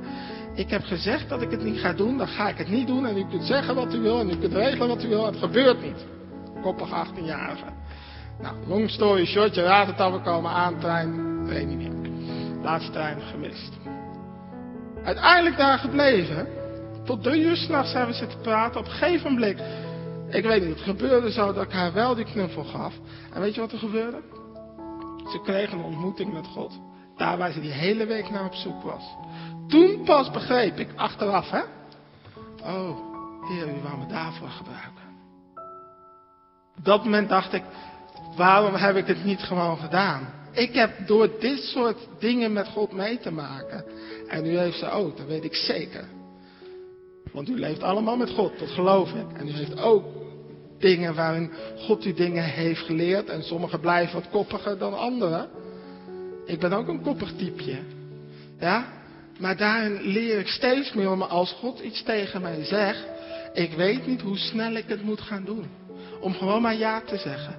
Ik 0.55 0.69
heb 0.69 0.83
gezegd 0.83 1.29
dat 1.29 1.41
ik 1.41 1.51
het 1.51 1.63
niet 1.63 1.79
ga 1.79 1.93
doen, 1.93 2.17
dan 2.17 2.27
ga 2.27 2.49
ik 2.49 2.57
het 2.57 2.69
niet 2.69 2.87
doen. 2.87 3.05
En 3.05 3.17
u 3.17 3.25
kunt 3.29 3.43
zeggen 3.43 3.75
wat 3.75 3.93
u 3.93 3.99
wil 3.99 4.19
en 4.19 4.29
u 4.29 4.35
kunt 4.35 4.53
regelen 4.53 4.87
wat 4.87 5.03
u 5.03 5.07
wil. 5.07 5.25
Het 5.25 5.37
gebeurt 5.37 5.81
niet. 5.81 6.05
Koppig 6.61 6.89
18-jarige. 6.89 7.65
Nou, 8.41 8.55
long 8.67 8.89
story 8.89 9.25
short, 9.25 9.55
je 9.55 9.61
raadt 9.61 9.89
het 9.89 9.99
al, 9.99 10.11
we 10.11 10.21
komen 10.21 10.51
aan, 10.51 10.79
trein, 10.79 11.45
weet 11.45 11.67
niet 11.67 11.77
meer. 11.77 12.11
Laatste 12.61 12.91
trein 12.91 13.21
gemist. 13.21 13.73
Uiteindelijk 15.03 15.57
daar 15.57 15.77
gebleven. 15.77 16.47
Tot 17.05 17.23
drie 17.23 17.43
uur 17.43 17.55
s'nachts 17.55 17.93
hebben 17.93 18.11
we 18.11 18.17
zitten 18.17 18.41
praten. 18.41 18.79
Op 18.79 18.85
een 18.85 18.91
gegeven 18.91 19.33
moment, 19.33 19.61
ik 20.33 20.43
weet 20.43 20.61
niet, 20.61 20.75
het 20.75 20.83
gebeurde 20.83 21.31
zo 21.31 21.53
dat 21.53 21.63
ik 21.63 21.71
haar 21.71 21.93
wel 21.93 22.15
die 22.15 22.25
knuffel 22.25 22.63
gaf. 22.63 22.93
En 23.33 23.41
weet 23.41 23.55
je 23.55 23.61
wat 23.61 23.71
er 23.71 23.77
gebeurde? 23.77 24.21
Ze 25.31 25.41
kreeg 25.43 25.71
een 25.71 25.83
ontmoeting 25.83 26.33
met 26.33 26.47
God. 26.47 26.79
Daar 27.17 27.37
waar 27.37 27.51
ze 27.51 27.61
die 27.61 27.71
hele 27.71 28.05
week 28.05 28.29
naar 28.29 28.45
op 28.45 28.53
zoek 28.53 28.81
was. 28.81 29.03
Toen 29.67 30.03
pas 30.05 30.31
begreep 30.31 30.77
ik, 30.77 30.89
achteraf 30.95 31.49
hè. 31.49 31.61
Oh, 32.63 32.97
Heer, 33.47 33.67
u 33.67 33.81
wou 33.83 33.97
me 33.97 34.05
daarvoor 34.05 34.49
gebruiken. 34.49 35.03
Op 36.77 36.85
dat 36.85 37.03
moment 37.03 37.29
dacht 37.29 37.53
ik, 37.53 37.63
waarom 38.35 38.73
heb 38.73 38.95
ik 38.95 39.07
het 39.07 39.23
niet 39.23 39.39
gewoon 39.39 39.77
gedaan? 39.77 40.33
Ik 40.51 40.73
heb 40.73 41.07
door 41.07 41.29
dit 41.39 41.59
soort 41.59 42.07
dingen 42.19 42.53
met 42.53 42.67
God 42.67 42.91
mee 42.91 43.19
te 43.19 43.31
maken. 43.31 43.85
En 44.27 44.45
u 44.45 44.57
heeft 44.57 44.77
ze 44.77 44.89
ook, 44.89 45.17
dat 45.17 45.25
weet 45.25 45.43
ik 45.43 45.55
zeker. 45.55 46.05
Want 47.31 47.49
u 47.49 47.59
leeft 47.59 47.83
allemaal 47.83 48.17
met 48.17 48.29
God, 48.29 48.59
dat 48.59 48.69
geloof 48.69 49.13
ik. 49.13 49.37
En 49.37 49.47
u 49.47 49.51
heeft 49.51 49.79
ook 49.79 50.22
dingen 50.83 51.15
waarin 51.15 51.51
God 51.77 52.05
u 52.05 52.13
dingen 52.13 52.43
heeft 52.43 52.81
geleerd. 52.81 53.29
En 53.29 53.43
sommige 53.43 53.79
blijven 53.79 54.13
wat 54.13 54.29
koppiger 54.29 54.77
dan 54.77 54.97
anderen. 54.97 55.47
Ik 56.45 56.59
ben 56.59 56.73
ook 56.73 56.87
een 56.87 57.01
koppig 57.01 57.31
typeje. 57.37 57.79
Ja? 58.59 58.85
Maar 59.39 59.57
daarin 59.57 60.01
leer 60.01 60.39
ik 60.39 60.47
steeds 60.47 60.93
meer, 60.93 61.17
maar 61.17 61.27
als 61.27 61.51
God 61.51 61.79
iets 61.79 62.03
tegen 62.03 62.41
mij 62.41 62.63
zegt, 62.63 63.05
ik 63.53 63.73
weet 63.73 64.07
niet 64.07 64.21
hoe 64.21 64.37
snel 64.37 64.73
ik 64.73 64.87
het 64.87 65.03
moet 65.03 65.21
gaan 65.21 65.45
doen. 65.45 65.65
Om 66.21 66.33
gewoon 66.33 66.61
maar 66.61 66.77
ja 66.77 67.01
te 67.01 67.17
zeggen. 67.17 67.55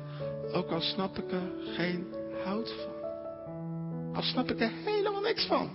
Ook 0.52 0.70
al 0.70 0.80
snap 0.80 1.18
ik 1.18 1.32
er 1.32 1.74
geen 1.76 2.06
hout 2.44 2.74
van. 2.82 2.92
Al 4.14 4.22
snap 4.22 4.50
ik 4.50 4.60
er 4.60 4.70
helemaal 4.84 5.20
niks 5.20 5.46
van. 5.46 5.70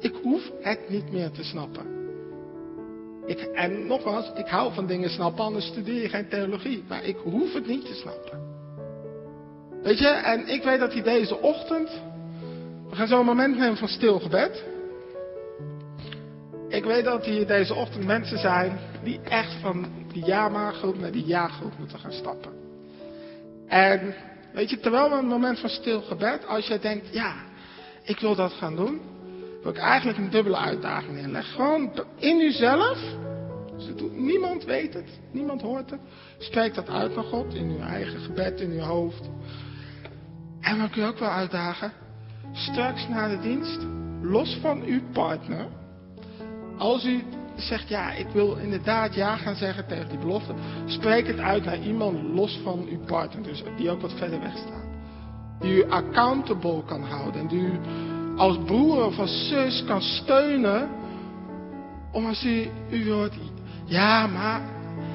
Ik 0.00 0.14
hoef 0.22 0.42
het 0.60 0.88
niet 0.88 1.12
meer 1.12 1.30
te 1.30 1.44
snappen. 1.44 1.99
Ik, 3.26 3.38
en 3.38 3.86
nogmaals, 3.86 4.30
ik 4.34 4.46
hou 4.46 4.74
van 4.74 4.86
dingen 4.86 5.10
snappen, 5.10 5.44
anders 5.44 5.66
studeer 5.66 6.02
je 6.02 6.08
geen 6.08 6.28
theologie. 6.28 6.84
Maar 6.88 7.04
ik 7.04 7.16
hoef 7.16 7.52
het 7.52 7.66
niet 7.66 7.86
te 7.86 7.94
snappen. 7.94 8.40
Weet 9.82 9.98
je, 9.98 10.08
en 10.08 10.48
ik 10.48 10.62
weet 10.62 10.80
dat 10.80 10.92
hij 10.92 11.02
deze 11.02 11.40
ochtend, 11.40 11.90
we 12.88 12.96
gaan 12.96 13.06
zo 13.06 13.20
een 13.20 13.26
moment 13.26 13.56
nemen 13.56 13.76
van 13.76 13.88
stil 13.88 14.20
gebed. 14.20 14.64
Ik 16.68 16.84
weet 16.84 17.04
dat 17.04 17.24
hier 17.24 17.46
deze 17.46 17.74
ochtend 17.74 18.06
mensen 18.06 18.38
zijn 18.38 18.78
die 19.02 19.20
echt 19.20 19.52
van 19.60 19.86
die 20.12 20.24
ja-maar-groep 20.24 20.98
naar 20.98 21.10
die 21.10 21.26
ja-groep 21.26 21.72
moeten 21.78 21.98
gaan 21.98 22.12
stappen. 22.12 22.52
En 23.66 24.14
weet 24.52 24.70
je, 24.70 24.80
terwijl 24.80 25.10
we 25.10 25.16
een 25.16 25.26
moment 25.26 25.58
van 25.58 25.68
stil 25.68 26.02
gebed, 26.02 26.46
als 26.46 26.66
jij 26.66 26.78
denkt, 26.78 27.06
ja, 27.12 27.34
ik 28.02 28.18
wil 28.20 28.34
dat 28.34 28.52
gaan 28.52 28.76
doen, 28.76 29.00
wil 29.62 29.72
ik 29.72 29.78
eigenlijk 29.78 30.18
een 30.18 30.30
dubbele 30.30 30.56
uitdaging 30.56 31.18
inleggen. 31.18 31.54
Gewoon 31.54 31.92
in 32.16 32.40
uzelf, 32.40 32.98
dus 33.76 34.10
niemand 34.12 34.64
weet 34.64 34.94
het, 34.94 35.20
niemand 35.30 35.62
hoort 35.62 35.90
het, 35.90 36.00
spreek 36.38 36.74
dat 36.74 36.88
uit 36.88 37.14
naar 37.14 37.24
God, 37.24 37.54
in 37.54 37.70
uw 37.70 37.80
eigen 37.80 38.20
gebed, 38.20 38.60
in 38.60 38.70
uw 38.70 38.80
hoofd. 38.80 39.30
En 40.60 40.78
dan 40.78 40.90
kun 40.90 41.02
je 41.02 41.08
ook 41.08 41.18
wel 41.18 41.28
uitdagen, 41.28 41.92
straks 42.52 43.08
na 43.08 43.28
de 43.28 43.40
dienst, 43.40 43.86
los 44.22 44.58
van 44.60 44.82
uw 44.82 45.00
partner, 45.12 45.66
als 46.78 47.04
u 47.04 47.22
zegt, 47.56 47.88
ja, 47.88 48.12
ik 48.12 48.28
wil 48.28 48.56
inderdaad 48.56 49.14
ja 49.14 49.36
gaan 49.36 49.54
zeggen 49.54 49.86
tegen 49.86 50.08
die 50.08 50.18
belofte, 50.18 50.54
spreek 50.86 51.26
het 51.26 51.38
uit 51.38 51.64
naar 51.64 51.80
iemand 51.80 52.22
los 52.34 52.60
van 52.62 52.86
uw 52.90 53.04
partner, 53.04 53.42
dus 53.42 53.62
die 53.76 53.90
ook 53.90 54.00
wat 54.00 54.12
verder 54.12 54.40
weg 54.40 54.56
staat. 54.56 54.88
Die 55.60 55.72
u 55.72 55.90
accountable 55.90 56.84
kan 56.84 57.02
houden 57.02 57.40
en 57.40 57.48
die 57.48 57.60
u 57.60 57.78
als 58.36 58.58
broer 58.64 59.04
of 59.04 59.18
als 59.18 59.48
zus 59.48 59.84
kan 59.84 60.00
steunen, 60.00 60.88
om 62.12 62.26
als 62.26 62.44
u, 62.44 62.68
u 62.90 63.10
hoort, 63.10 63.34
ja, 63.84 64.26
maar, 64.26 64.60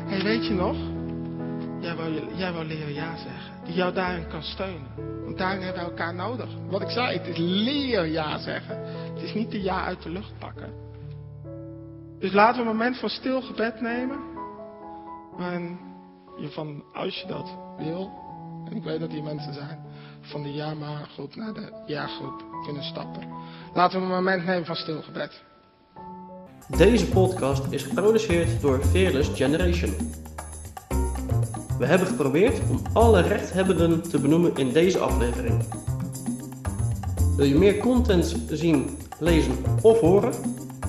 hey, 0.06 0.23
weet 0.23 0.45
je 0.45 0.54
nog, 0.54 0.75
jij 1.80 1.95
wil, 1.95 2.36
jij 2.36 2.54
wil 2.54 2.63
leren 2.63 2.93
ja 2.93 3.17
zeggen, 3.17 3.54
die 3.65 3.73
jou 3.73 3.93
daarin 3.93 4.28
kan 4.28 4.43
steunen. 4.43 5.23
Want 5.23 5.38
daarin 5.38 5.62
hebben 5.62 5.84
we 5.84 5.89
elkaar 5.89 6.13
nodig. 6.13 6.49
Wat 6.69 6.82
ik 6.82 6.89
zei, 6.89 7.17
het 7.17 7.28
is 7.28 7.38
leer 7.38 8.06
ja 8.06 8.38
zeggen. 8.38 8.80
Het 9.13 9.21
is 9.21 9.34
niet 9.34 9.51
de 9.51 9.62
ja 9.62 9.84
uit 9.86 10.04
de 10.04 10.10
lucht 10.10 10.38
pakken. 10.39 10.73
Dus 12.19 12.34
laten 12.34 12.56
we 12.63 12.69
een 12.69 12.75
moment 12.75 12.99
van 12.99 13.10
stil 13.10 13.41
gebed 13.41 13.82
nemen. 13.82 14.19
Waarin 15.38 15.80
je 16.38 16.49
van, 16.49 16.84
als 16.93 17.21
je 17.21 17.28
dat 17.28 17.58
wil, 17.78 18.12
en 18.65 18.75
ik 18.75 18.84
weet 18.84 18.99
dat 18.99 19.10
die 19.10 19.23
mensen 19.23 19.54
zijn, 19.54 19.85
van 20.25 20.43
de 20.43 20.53
ja-maar-groep 20.53 21.35
naar 21.35 21.53
de 21.53 21.71
ja-groep 21.85 22.43
kunnen 22.63 22.83
stappen. 22.83 23.27
Laten 23.73 23.99
we 23.99 24.05
een 24.05 24.11
moment 24.11 24.45
nemen 24.45 24.65
van 24.65 24.75
stil 24.75 25.01
gebed. 25.01 25.43
Deze 26.77 27.07
podcast 27.07 27.63
is 27.69 27.83
geproduceerd 27.83 28.61
door 28.61 28.83
Fearless 28.83 29.29
Generation. 29.33 29.93
We 31.77 31.85
hebben 31.85 32.07
geprobeerd 32.07 32.59
om 32.69 32.81
alle 32.93 33.21
rechthebbenden 33.21 34.09
te 34.09 34.19
benoemen 34.19 34.55
in 34.55 34.71
deze 34.71 34.99
aflevering. 34.99 35.63
Wil 37.35 37.45
je 37.45 37.55
meer 37.55 37.77
content 37.77 38.35
zien, 38.49 38.97
lezen 39.19 39.55
of 39.81 39.99
horen? 39.99 40.33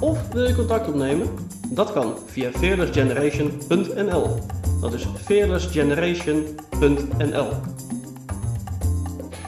Of 0.00 0.28
wil 0.28 0.46
je 0.46 0.54
contact 0.54 0.88
opnemen? 0.88 1.28
Dat 1.68 1.92
kan 1.92 2.14
via 2.26 2.50
fearlessgeneration.nl. 2.50 4.38
Dat 4.80 4.92
is 4.92 5.06
fearlessgeneration.nl. 5.24 7.48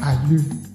are 0.00 0.20
you? 0.28 0.67